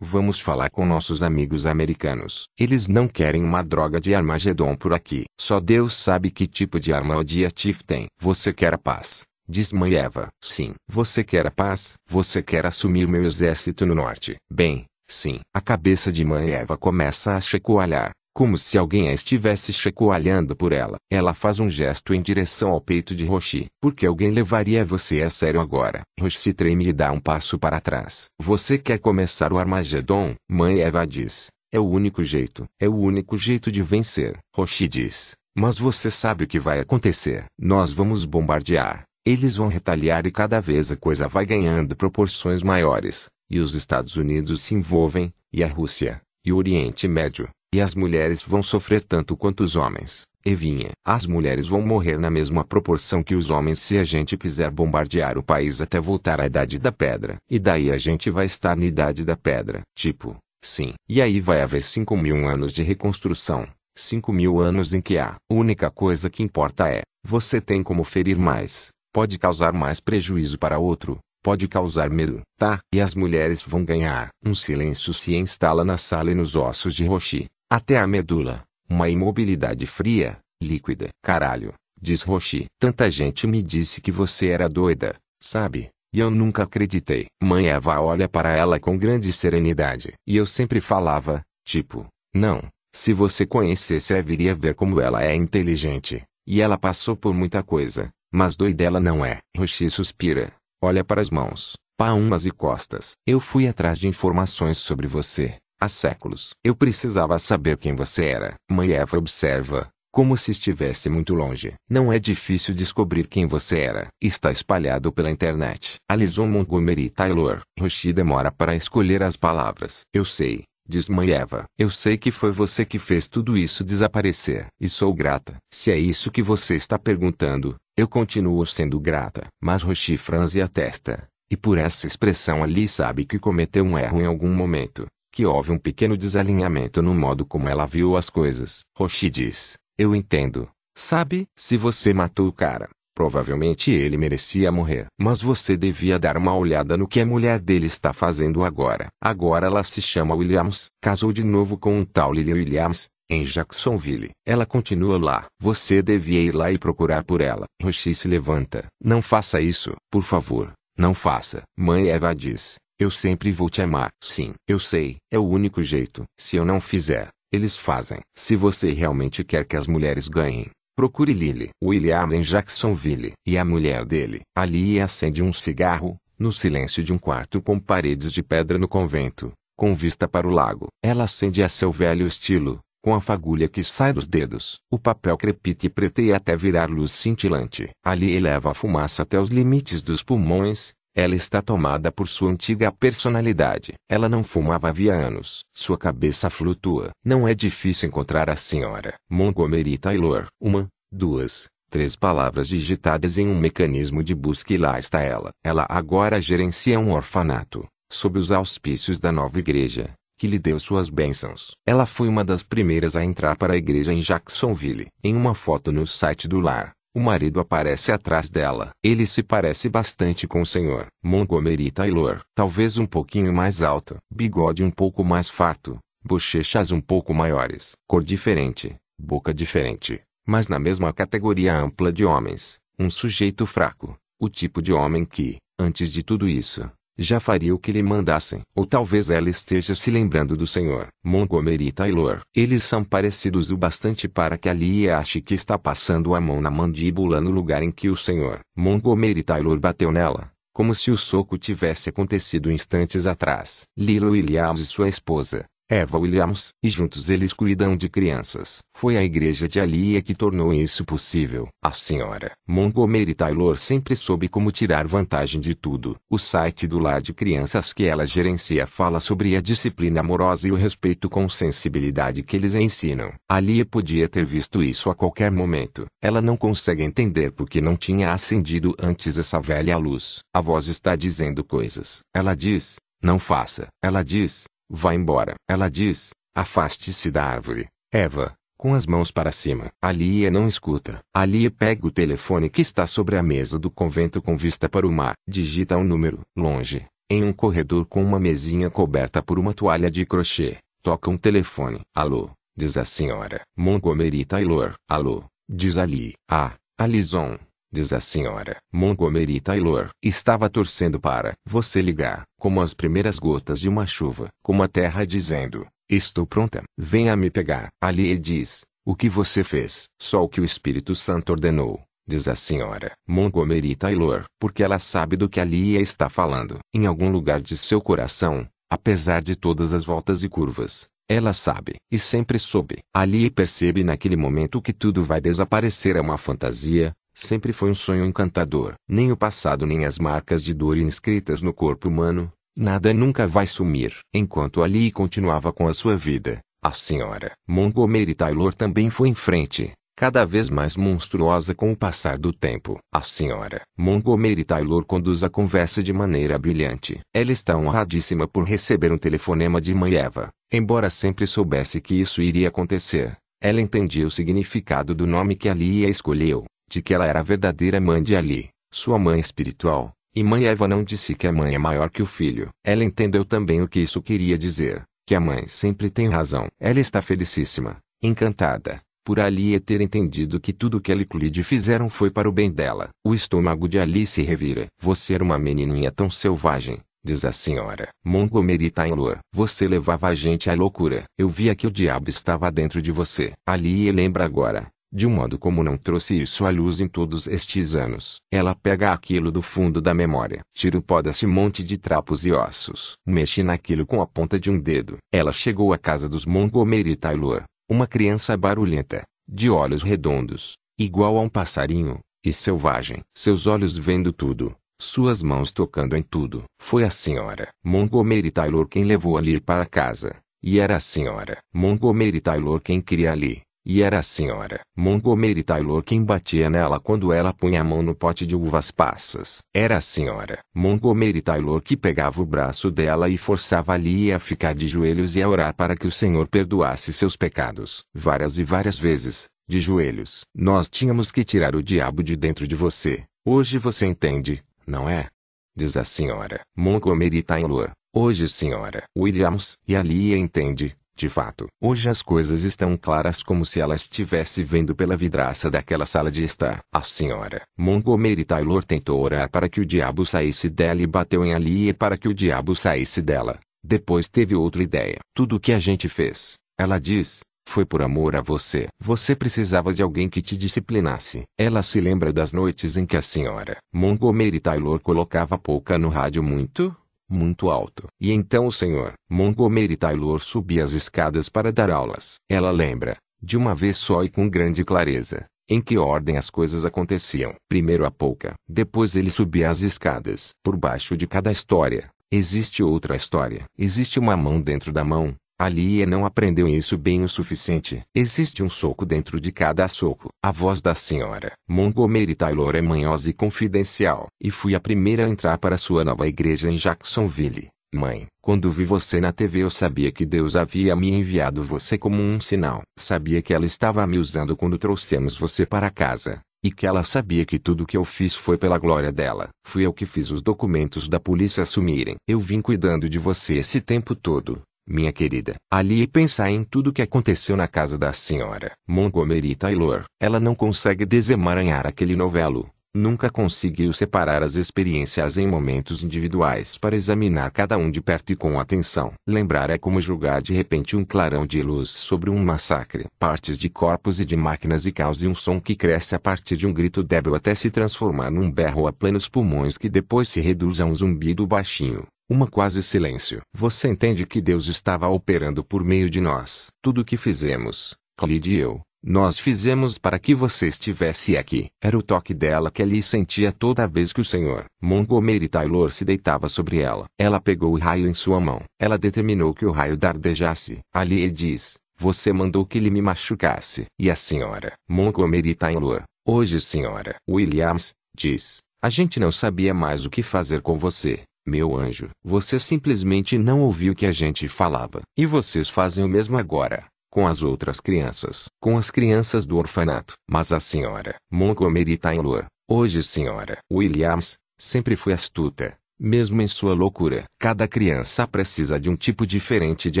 [0.00, 2.48] Vamos falar com nossos amigos americanos.
[2.58, 5.24] Eles não querem uma droga de Armagedon por aqui.
[5.40, 8.06] Só Deus sabe que tipo de arma o dia Chief tem.
[8.20, 9.24] Você quer a paz?
[9.48, 10.28] Diz mãe Eva.
[10.42, 10.74] Sim.
[10.88, 11.94] Você quer a paz?
[12.08, 14.36] Você quer assumir meu exército no norte?
[14.50, 15.40] Bem, sim.
[15.54, 20.72] A cabeça de mãe Eva começa a chacoalhar como se alguém a estivesse chacoalhando por
[20.72, 20.96] ela.
[21.08, 23.66] Ela faz um gesto em direção ao peito de Roshi.
[23.80, 26.02] Porque alguém levaria você a sério agora.
[26.20, 28.26] Roshi treme e dá um passo para trás.
[28.40, 30.34] Você quer começar o Armagedon?
[30.50, 31.46] Mãe Eva diz.
[31.72, 32.64] É o único jeito.
[32.80, 34.36] É o único jeito de vencer.
[34.54, 35.32] Roshi diz.
[35.56, 37.44] Mas você sabe o que vai acontecer.
[37.56, 39.04] Nós vamos bombardear.
[39.24, 43.28] Eles vão retaliar e cada vez a coisa vai ganhando proporções maiores.
[43.48, 47.92] E os Estados Unidos se envolvem, e a Rússia, e o Oriente Médio, e as
[47.92, 50.28] mulheres vão sofrer tanto quanto os homens.
[50.44, 50.90] Evinha.
[51.04, 55.36] As mulheres vão morrer na mesma proporção que os homens se a gente quiser bombardear
[55.36, 57.34] o país até voltar à Idade da Pedra.
[57.50, 59.82] E daí a gente vai estar na Idade da Pedra.
[59.92, 60.92] Tipo, sim.
[61.08, 63.66] E aí vai haver 5 mil anos de reconstrução.
[63.96, 68.38] 5 mil anos em que a única coisa que importa é, você tem como ferir
[68.38, 72.78] mais, pode causar mais prejuízo para outro, pode causar medo, tá?
[72.94, 74.28] E as mulheres vão ganhar.
[74.46, 79.08] Um silêncio se instala na sala e nos ossos de Roshi até a medula, uma
[79.08, 81.08] imobilidade fria, líquida.
[81.22, 82.66] Caralho, diz Roshi.
[82.78, 85.90] Tanta gente me disse que você era doida, sabe?
[86.12, 87.26] E eu nunca acreditei.
[87.42, 90.12] Mãe Eva olha para ela com grande serenidade.
[90.26, 92.62] E eu sempre falava, tipo, não,
[92.94, 96.22] se você conhecesse Eva iria ver como ela é inteligente.
[96.46, 99.40] E ela passou por muita coisa, mas doida ela não é.
[99.56, 103.14] Roshi suspira, olha para as mãos, palmas e costas.
[103.26, 105.56] Eu fui atrás de informações sobre você.
[105.84, 106.52] Há séculos.
[106.64, 108.54] Eu precisava saber quem você era.
[108.70, 111.74] Mãe Eva observa, como se estivesse muito longe.
[111.90, 114.06] Não é difícil descobrir quem você era.
[114.18, 115.96] Está espalhado pela internet.
[116.10, 117.60] Alison Montgomery Taylor.
[117.78, 120.00] Roshi demora para escolher as palavras.
[120.10, 121.66] Eu sei, diz mãe Eva.
[121.78, 124.68] Eu sei que foi você que fez tudo isso desaparecer.
[124.80, 125.56] E sou grata.
[125.70, 129.48] Se é isso que você está perguntando, eu continuo sendo grata.
[129.62, 131.28] Mas Roshi franze a testa.
[131.50, 135.72] E por essa expressão ali sabe que cometeu um erro em algum momento que houve
[135.72, 138.84] um pequeno desalinhamento no modo como ela viu as coisas.
[138.96, 140.68] Roshi diz: Eu entendo.
[140.96, 145.06] Sabe, se você matou o cara, provavelmente ele merecia morrer.
[145.20, 149.08] Mas você devia dar uma olhada no que a mulher dele está fazendo agora.
[149.20, 154.30] Agora ela se chama Williams, casou de novo com um tal Lily Williams, em Jacksonville.
[154.46, 155.46] Ela continua lá.
[155.60, 157.64] Você devia ir lá e procurar por ela.
[157.82, 158.86] Roshi se levanta.
[159.02, 160.72] Não faça isso, por favor.
[160.96, 161.64] Não faça.
[161.76, 162.76] Mãe Eva diz.
[162.98, 164.12] Eu sempre vou te amar.
[164.22, 165.16] Sim, eu sei.
[165.32, 166.24] É o único jeito.
[166.38, 168.20] Se eu não fizer, eles fazem.
[168.32, 171.70] Se você realmente quer que as mulheres ganhem, procure Lily.
[171.82, 173.32] William em Jacksonville.
[173.44, 174.42] E a mulher dele.
[174.56, 179.52] Ali acende um cigarro, no silêncio de um quarto com paredes de pedra no convento,
[179.76, 180.86] com vista para o lago.
[181.02, 184.78] Ela acende a seu velho estilo, com a fagulha que sai dos dedos.
[184.88, 187.90] O papel crepita e preteia até virar luz cintilante.
[188.04, 192.90] Ali eleva a fumaça até os limites dos pulmões, ela está tomada por sua antiga
[192.90, 193.94] personalidade.
[194.08, 195.60] Ela não fumava havia anos.
[195.72, 197.10] Sua cabeça flutua.
[197.24, 200.46] Não é difícil encontrar a senhora Montgomery Taylor.
[200.60, 205.50] Uma, duas, três palavras digitadas em um mecanismo de busca e lá está ela.
[205.62, 211.08] Ela agora gerencia um orfanato, sob os auspícios da nova igreja, que lhe deu suas
[211.08, 211.76] bênçãos.
[211.86, 215.06] Ela foi uma das primeiras a entrar para a igreja em Jacksonville.
[215.22, 218.90] Em uma foto no site do lar, o marido aparece atrás dela.
[219.02, 222.42] Ele se parece bastante com o senhor Montgomery Taylor.
[222.54, 224.16] Talvez um pouquinho mais alto.
[224.28, 225.98] Bigode um pouco mais farto.
[226.24, 227.92] Bochechas um pouco maiores.
[228.08, 228.96] Cor diferente.
[229.16, 230.20] Boca diferente.
[230.44, 232.78] Mas na mesma categoria ampla de homens.
[232.98, 234.18] Um sujeito fraco.
[234.38, 238.62] O tipo de homem que, antes de tudo isso, já faria o que lhe mandassem.
[238.74, 241.08] Ou talvez ela esteja se lembrando do Sr.
[241.22, 242.40] Montgomery Taylor.
[242.54, 246.70] Eles são parecidos o bastante para que Ali ache que está passando a mão na
[246.70, 248.60] mandíbula no lugar em que o Sr.
[248.76, 253.84] Montgomery Taylor bateu nela, como se o soco tivesse acontecido instantes atrás.
[253.96, 258.78] Lilo Williams e sua esposa, Eva Williams, e juntos eles cuidam de crianças.
[258.96, 261.68] Foi a igreja de Alia que tornou isso possível.
[261.82, 266.16] A senhora Montgomery Taylor sempre soube como tirar vantagem de tudo.
[266.30, 270.72] O site do lar de crianças que ela gerencia fala sobre a disciplina amorosa e
[270.72, 273.34] o respeito com sensibilidade que eles ensinam.
[273.46, 276.06] Alia podia ter visto isso a qualquer momento.
[276.22, 280.40] Ela não consegue entender porque não tinha acendido antes essa velha luz.
[280.54, 282.20] A voz está dizendo coisas.
[282.34, 283.88] Ela diz, não faça.
[284.02, 285.54] Ela diz, Vá embora.
[285.68, 287.88] Ela diz, afaste-se da árvore.
[288.12, 289.90] Eva, com as mãos para cima.
[290.00, 291.20] Alia não escuta.
[291.34, 295.12] Alia pega o telefone que está sobre a mesa do convento com vista para o
[295.12, 295.34] mar.
[295.48, 296.40] Digita um número.
[296.56, 300.78] Longe, em um corredor com uma mesinha coberta por uma toalha de crochê.
[301.02, 302.00] Toca um telefone.
[302.14, 303.62] Alô, diz a senhora.
[303.76, 304.94] Montgomery Taylor.
[305.08, 306.34] Alô, diz Ali.
[306.48, 307.58] Ah, Alison
[307.94, 310.10] diz a senhora Montgomery Taylor.
[310.20, 315.24] Estava torcendo para você ligar, como as primeiras gotas de uma chuva, como a terra
[315.24, 316.82] dizendo: Estou pronta.
[316.98, 317.88] Venha me pegar.
[318.02, 320.06] Ali diz: O que você fez?
[320.20, 322.02] Só o que o Espírito Santo ordenou.
[322.26, 326.78] Diz a senhora Montgomery Taylor, porque ela sabe do que a Lia está falando.
[326.92, 331.96] Em algum lugar de seu coração, apesar de todas as voltas e curvas, ela sabe,
[332.10, 332.98] e sempre soube.
[333.14, 338.24] Ali percebe naquele momento que tudo vai desaparecer é uma fantasia, Sempre foi um sonho
[338.24, 338.94] encantador.
[339.08, 343.66] Nem o passado nem as marcas de dor inscritas no corpo humano, nada nunca vai
[343.66, 344.16] sumir.
[344.32, 349.92] Enquanto ali continuava com a sua vida, a senhora Montgomery Taylor também foi em frente,
[350.16, 352.98] cada vez mais monstruosa com o passar do tempo.
[353.12, 357.18] A senhora Montgomery Taylor conduz a conversa de maneira brilhante.
[357.34, 362.40] Ela está honradíssima por receber um telefonema de mãe Eva, embora sempre soubesse que isso
[362.40, 363.36] iria acontecer.
[363.60, 366.64] Ela entendia o significado do nome que Ali escolheu
[366.94, 370.86] de que ela era a verdadeira mãe de Ali, sua mãe espiritual, e mãe Eva
[370.86, 372.68] não disse que a mãe é maior que o filho.
[372.84, 376.68] Ela entendeu também o que isso queria dizer, que a mãe sempre tem razão.
[376.78, 382.08] Ela está felicíssima, encantada, por Ali ter entendido que tudo que ela e Clyde fizeram
[382.08, 383.08] foi para o bem dela.
[383.24, 384.86] O estômago de Ali se revira.
[385.00, 389.38] Você era uma menininha tão selvagem, diz a senhora Montgomery Taylor.
[389.52, 391.24] Você levava a gente à loucura.
[391.36, 393.52] Eu via que o diabo estava dentro de você.
[393.66, 397.94] Ali lembra agora, de um modo como não trouxe isso à luz em todos estes
[397.94, 398.38] anos.
[398.52, 402.50] Ela pega aquilo do fundo da memória, tira o pó desse monte de trapos e
[402.50, 405.18] ossos, mexe naquilo com a ponta de um dedo.
[405.32, 411.40] Ela chegou à casa dos Montgomery Taylor, uma criança barulhenta, de olhos redondos, igual a
[411.40, 413.22] um passarinho, e selvagem.
[413.36, 416.64] Seus olhos vendo tudo, suas mãos tocando em tudo.
[416.80, 422.40] Foi a senhora Montgomery Taylor quem levou ali para casa, e era a senhora Montgomery
[422.40, 423.62] Taylor quem queria ali.
[423.86, 428.14] E era a senhora Montgomery Taylor quem batia nela quando ela punha a mão no
[428.14, 429.58] pote de uvas passas.
[429.74, 434.74] Era a senhora Montgomery Taylor que pegava o braço dela e forçava ali a ficar
[434.74, 438.02] de joelhos e a orar para que o Senhor perdoasse seus pecados.
[438.14, 440.46] Várias e várias vezes, de joelhos.
[440.54, 443.24] Nós tínhamos que tirar o diabo de dentro de você.
[443.44, 445.28] Hoje você entende, não é?
[445.76, 447.90] Diz a senhora Montgomery Taylor.
[448.14, 449.74] Hoje senhora Williams.
[449.86, 454.96] E ali entende, De fato, hoje as coisas estão claras como se ela estivesse vendo
[454.96, 456.80] pela vidraça daquela sala de estar.
[456.92, 461.54] A senhora Montgomery Taylor tentou orar para que o diabo saísse dela e bateu em
[461.54, 463.60] Ali para que o diabo saísse dela.
[463.82, 465.18] Depois teve outra ideia.
[465.34, 468.88] Tudo o que a gente fez, ela diz, foi por amor a você.
[469.00, 471.44] Você precisava de alguém que te disciplinasse.
[471.56, 476.42] Ela se lembra das noites em que a senhora Montgomery Taylor colocava pouca no rádio
[476.42, 476.94] muito,
[477.34, 478.06] muito alto.
[478.20, 482.36] E então o senhor Montgomery Taylor subia as escadas para dar aulas.
[482.48, 486.84] Ela lembra, de uma vez só e com grande clareza, em que ordem as coisas
[486.84, 487.54] aconteciam.
[487.68, 490.50] Primeiro a pouca, depois ele subia as escadas.
[490.62, 493.64] Por baixo de cada história, existe outra história.
[493.78, 498.02] Existe uma mão dentro da mão, Ali não aprendeu isso bem o suficiente.
[498.12, 500.28] Existe um soco dentro de cada soco.
[500.42, 504.26] A voz da senhora Montgomery Taylor é manhosa e confidencial.
[504.42, 507.68] E fui a primeira a entrar para sua nova igreja em Jacksonville.
[507.94, 512.20] Mãe, quando vi você na TV eu sabia que Deus havia me enviado você como
[512.20, 512.82] um sinal.
[512.98, 516.40] Sabia que ela estava me usando quando trouxemos você para casa.
[516.64, 519.50] E que ela sabia que tudo que eu fiz foi pela glória dela.
[519.64, 522.16] Fui eu que fiz os documentos da polícia assumirem.
[522.26, 525.54] Eu vim cuidando de você esse tempo todo minha querida.
[525.70, 530.04] Ali pensar em tudo que aconteceu na casa da senhora Montgomery Taylor.
[530.20, 532.68] Ela não consegue desemaranhar aquele novelo.
[532.96, 538.36] Nunca conseguiu separar as experiências em momentos individuais para examinar cada um de perto e
[538.36, 539.12] com atenção.
[539.26, 543.06] Lembrar é como julgar de repente um clarão de luz sobre um massacre.
[543.18, 546.68] Partes de corpos e de máquinas e cause um som que cresce a partir de
[546.68, 550.80] um grito débil até se transformar num berro a plenos pulmões que depois se reduz
[550.80, 552.06] a um zumbido baixinho.
[552.28, 553.42] Uma quase silêncio.
[553.52, 556.68] Você entende que Deus estava operando por meio de nós.
[556.80, 561.68] Tudo o que fizemos, Khalid e eu, nós fizemos para que você estivesse aqui.
[561.82, 566.02] Era o toque dela que Ali sentia toda vez que o Senhor, Montgomery Taylor se
[566.02, 567.04] deitava sobre ela.
[567.18, 568.62] Ela pegou o raio em sua mão.
[568.80, 570.78] Ela determinou que o raio dardejasse.
[570.94, 573.84] Ali diz, você mandou que ele me machucasse.
[574.00, 580.10] E a senhora, Montgomery Taylor, hoje senhora Williams, diz, a gente não sabia mais o
[580.10, 581.20] que fazer com você.
[581.46, 585.02] Meu anjo, você simplesmente não ouviu o que a gente falava.
[585.14, 590.14] E vocês fazem o mesmo agora, com as outras crianças, com as crianças do orfanato.
[590.28, 597.24] Mas a senhora, Montgomery Taylor, hoje senhora Williams, sempre foi astuta, mesmo em sua loucura,
[597.38, 600.00] cada criança precisa de um tipo diferente de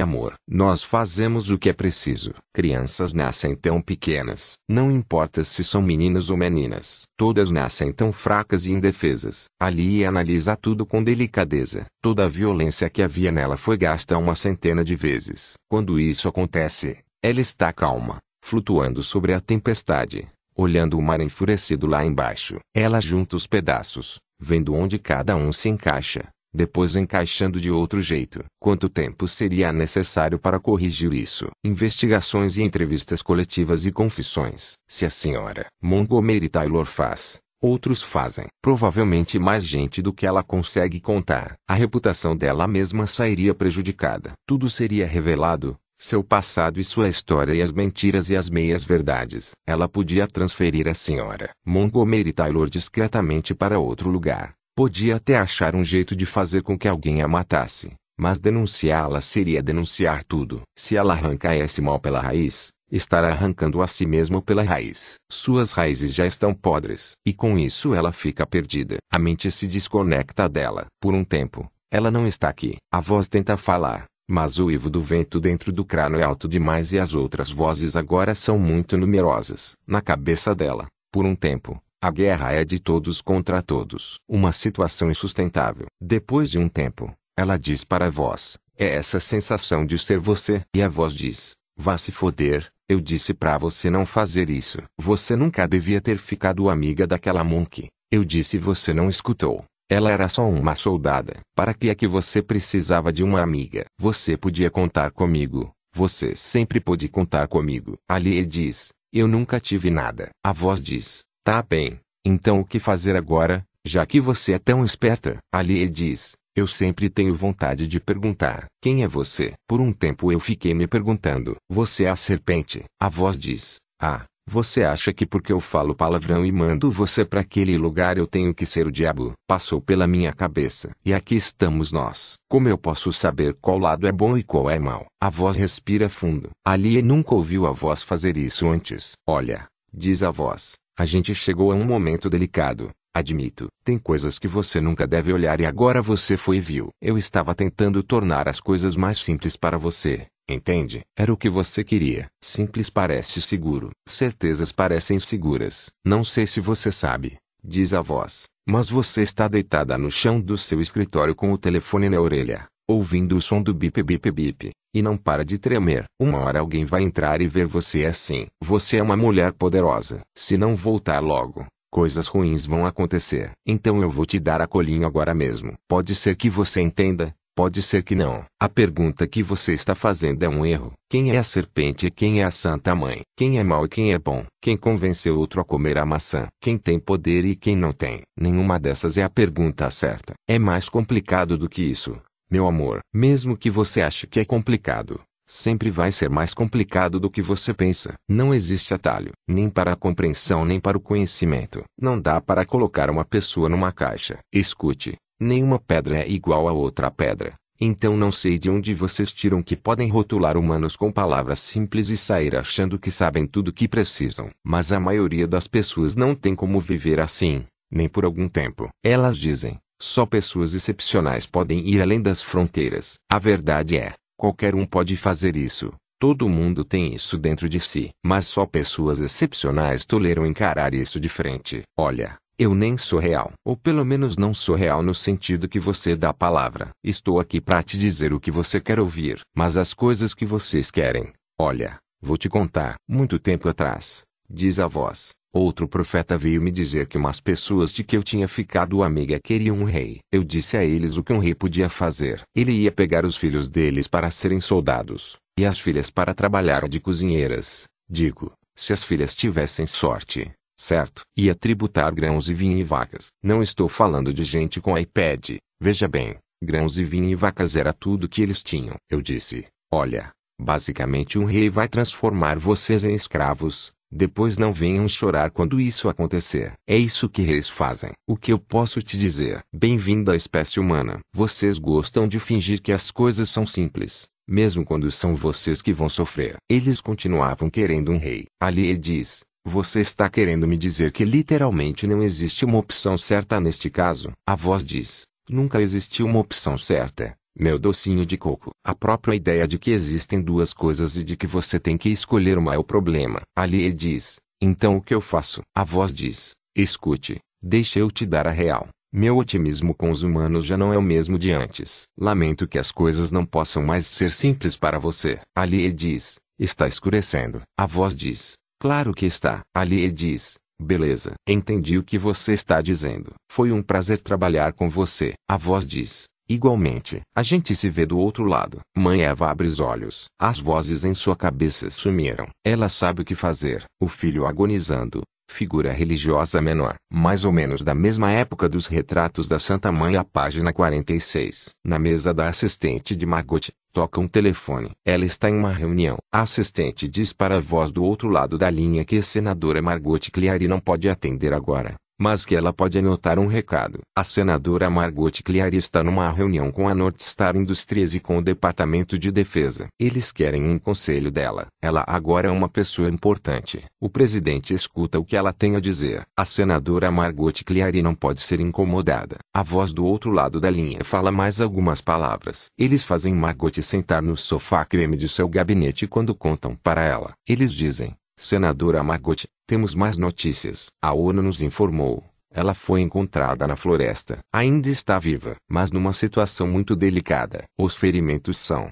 [0.00, 0.34] amor.
[0.48, 2.34] Nós fazemos o que é preciso.
[2.52, 4.58] Crianças nascem tão pequenas.
[4.68, 7.04] Não importa se são meninos ou meninas.
[7.16, 9.46] Todas nascem tão fracas e indefesas.
[9.60, 11.86] Ali analisa tudo com delicadeza.
[12.02, 15.54] Toda a violência que havia nela foi gasta uma centena de vezes.
[15.68, 22.04] Quando isso acontece, ela está calma, flutuando sobre a tempestade, olhando o mar enfurecido lá
[22.04, 22.58] embaixo.
[22.74, 28.44] Ela junta os pedaços, vendo onde cada um se encaixa, depois encaixando de outro jeito.
[28.60, 31.48] Quanto tempo seria necessário para corrigir isso?
[31.64, 34.74] Investigações e entrevistas coletivas e confissões.
[34.86, 38.46] Se a senhora Montgomery Taylor faz, outros fazem.
[38.62, 41.54] Provavelmente mais gente do que ela consegue contar.
[41.66, 44.32] A reputação dela mesma sairia prejudicada.
[44.46, 45.74] Tudo seria revelado,
[46.04, 49.52] seu passado e sua história e as mentiras e as meias-verdades.
[49.66, 54.52] Ela podia transferir a senhora Montgomery Taylor discretamente para outro lugar.
[54.76, 57.92] Podia até achar um jeito de fazer com que alguém a matasse.
[58.18, 60.60] Mas denunciá-la seria denunciar tudo.
[60.76, 65.14] Se ela arranca esse mal pela raiz, estará arrancando a si mesmo pela raiz.
[65.30, 67.12] Suas raízes já estão podres.
[67.24, 68.98] E com isso ela fica perdida.
[69.10, 70.86] A mente se desconecta dela.
[71.00, 72.76] Por um tempo, ela não está aqui.
[72.92, 76.92] A voz tenta falar, mas o uivo do vento dentro do crânio é alto demais
[76.92, 79.72] e as outras vozes agora são muito numerosas.
[79.86, 84.18] Na cabeça dela, por um tempo, a guerra é de todos contra todos.
[84.28, 85.86] Uma situação insustentável.
[86.00, 90.62] Depois de um tempo, ela diz para a voz: É essa sensação de ser você.
[90.74, 92.70] E a voz diz: Vá se foder.
[92.86, 94.82] Eu disse para você não fazer isso.
[95.00, 97.88] Você nunca devia ter ficado amiga daquela Monkey.
[98.12, 99.64] Eu disse você não escutou.
[99.88, 101.40] Ela era só uma soldada.
[101.54, 103.84] Para que é que você precisava de uma amiga?
[103.98, 105.70] Você podia contar comigo.
[105.94, 107.96] Você sempre pôde contar comigo.
[108.08, 110.30] Ali diz: Eu nunca tive nada.
[110.42, 112.00] A voz diz: Tá bem.
[112.24, 115.38] Então o que fazer agora, já que você é tão esperta?
[115.52, 119.52] Ali diz: Eu sempre tenho vontade de perguntar: Quem é você?
[119.68, 122.84] Por um tempo eu fiquei me perguntando: Você é a serpente?
[122.98, 127.40] A voz diz: Ah, você acha que porque eu falo palavrão e mando você para
[127.40, 129.32] aquele lugar eu tenho que ser o diabo?
[129.48, 130.90] Passou pela minha cabeça.
[131.04, 132.34] E aqui estamos nós.
[132.48, 135.06] Como eu posso saber qual lado é bom e qual é mau?
[135.20, 136.50] A voz respira fundo.
[136.64, 139.12] Ali nunca ouviu a voz fazer isso antes.
[139.26, 142.90] Olha, diz a voz, a gente chegou a um momento delicado.
[143.16, 146.88] Admito, tem coisas que você nunca deve olhar e agora você foi e viu.
[147.00, 151.02] Eu estava tentando tornar as coisas mais simples para você, entende?
[151.16, 152.26] Era o que você queria.
[152.42, 153.90] Simples parece seguro.
[154.08, 155.90] Certezas parecem seguras.
[156.04, 160.58] Não sei se você sabe, diz a voz, mas você está deitada no chão do
[160.58, 165.00] seu escritório com o telefone na orelha, ouvindo o som do bip bip bip, e
[165.00, 166.06] não para de tremer.
[166.20, 168.48] Uma hora alguém vai entrar e ver você assim.
[168.60, 170.22] Você é uma mulher poderosa.
[170.36, 171.64] Se não voltar logo,
[171.94, 173.52] coisas ruins vão acontecer.
[173.64, 175.74] Então eu vou te dar a colinha agora mesmo.
[175.86, 178.44] Pode ser que você entenda, Pode ser que não.
[178.60, 180.92] A pergunta que você está fazendo é um erro.
[181.08, 183.20] Quem é a serpente e quem é a santa mãe?
[183.36, 184.44] Quem é mau e quem é bom?
[184.60, 186.48] Quem convenceu outro a comer a maçã?
[186.60, 188.22] Quem tem poder e quem não tem?
[188.36, 190.34] Nenhuma dessas é a pergunta certa.
[190.48, 192.20] É mais complicado do que isso.
[192.50, 197.30] Meu amor, mesmo que você ache que é complicado, sempre vai ser mais complicado do
[197.30, 198.14] que você pensa.
[198.28, 201.82] Não existe atalho, nem para a compreensão nem para o conhecimento.
[202.00, 204.38] Não dá para colocar uma pessoa numa caixa.
[204.52, 207.54] Escute, Nenhuma pedra é igual a outra pedra.
[207.80, 212.16] Então não sei de onde vocês tiram que podem rotular humanos com palavras simples e
[212.16, 214.48] sair achando que sabem tudo o que precisam.
[214.64, 218.88] Mas a maioria das pessoas não tem como viver assim, nem por algum tempo.
[219.04, 223.16] Elas dizem, só pessoas excepcionais podem ir além das fronteiras.
[223.28, 225.92] A verdade é, qualquer um pode fazer isso.
[226.18, 228.10] Todo mundo tem isso dentro de si.
[228.24, 231.82] Mas só pessoas excepcionais toleram encarar isso de frente.
[231.98, 233.52] Olha, eu nem sou real.
[233.64, 236.90] Ou pelo menos não sou real no sentido que você dá a palavra.
[237.02, 239.40] Estou aqui para te dizer o que você quer ouvir.
[239.54, 241.32] Mas as coisas que vocês querem.
[241.60, 242.94] Olha, vou te contar.
[243.08, 248.02] Muito tempo atrás, diz a voz, outro profeta veio me dizer que umas pessoas de
[248.02, 250.18] que eu tinha ficado amiga queriam um rei.
[250.32, 252.42] Eu disse a eles o que um rei podia fazer.
[252.54, 256.98] Ele ia pegar os filhos deles para serem soldados, e as filhas para trabalhar de
[256.98, 257.84] cozinheiras.
[258.10, 261.22] Digo, se as filhas tivessem sorte, certo?
[261.36, 263.28] Ia tributar grãos e vinho e vacas.
[263.42, 267.92] Não estou falando de gente com iPad, veja bem, grãos e vinho e vacas era
[267.92, 268.96] tudo que eles tinham.
[269.08, 270.30] Eu disse, olha,
[270.60, 276.72] basicamente um rei vai transformar vocês em escravos, depois não venham chorar quando isso acontecer.
[276.86, 278.12] É isso que reis fazem.
[278.28, 279.60] O que eu posso te dizer?
[279.74, 281.18] Bem-vindo à espécie humana.
[281.34, 286.08] Vocês gostam de fingir que as coisas são simples, mesmo quando são vocês que vão
[286.08, 286.56] sofrer.
[286.70, 288.46] Eles continuavam querendo um rei.
[288.62, 293.58] Ali ele diz, você está querendo me dizer que literalmente não existe uma opção certa
[293.58, 294.30] neste caso?
[294.46, 298.70] A voz diz: Nunca existiu uma opção certa, meu docinho de coco.
[298.84, 302.58] A própria ideia de que existem duas coisas e de que você tem que escolher
[302.58, 303.42] uma é o problema.
[303.56, 305.62] Ali ele diz: Então o que eu faço?
[305.74, 308.88] A voz diz: Escute, deixa eu te dar a real.
[309.12, 312.02] Meu otimismo com os humanos já não é o mesmo de antes.
[312.18, 315.38] Lamento que as coisas não possam mais ser simples para você.
[315.56, 317.62] Ali ele diz: Está escurecendo.
[317.78, 319.60] A voz diz: Claro que está.
[319.72, 320.54] Ali ele diz.
[320.82, 321.34] Beleza.
[321.48, 323.32] Entendi o que você está dizendo.
[323.50, 325.34] Foi um prazer trabalhar com você.
[325.48, 326.24] A voz diz.
[326.48, 328.80] Igualmente, a gente se vê do outro lado.
[328.96, 330.26] Mãe Eva abre os olhos.
[330.38, 332.48] As vozes em sua cabeça sumiram.
[332.64, 333.84] Ela sabe o que fazer.
[334.00, 335.22] O filho agonizando.
[335.50, 336.96] Figura religiosa menor.
[337.10, 341.70] Mais ou menos da mesma época dos retratos da Santa Mãe a página 46.
[341.84, 344.90] Na mesa da assistente de Margot, Toca um telefone.
[345.06, 346.16] Ela está em uma reunião.
[346.32, 350.18] A assistente diz para a voz do outro lado da linha que a senadora Margot
[350.32, 354.00] Cleary não pode atender agora mas que ela pode anotar um recado.
[354.16, 358.42] A senadora Margot Cleary está numa reunião com a North Star Industries e com o
[358.42, 359.88] Departamento de Defesa.
[359.98, 361.66] Eles querem um conselho dela.
[361.82, 363.84] Ela agora é uma pessoa importante.
[364.00, 366.22] O presidente escuta o que ela tem a dizer.
[366.36, 369.36] A senadora Margot Cleary não pode ser incomodada.
[369.52, 372.66] A voz do outro lado da linha fala mais algumas palavras.
[372.78, 377.32] Eles fazem Margot sentar no sofá creme de seu gabinete quando contam para ela.
[377.48, 380.90] Eles dizem, Senadora Margot, temos mais notícias.
[381.00, 382.24] A ONU nos informou.
[382.50, 384.38] Ela foi encontrada na floresta.
[384.52, 387.64] Ainda está viva, mas numa situação muito delicada.
[387.78, 388.90] Os ferimentos são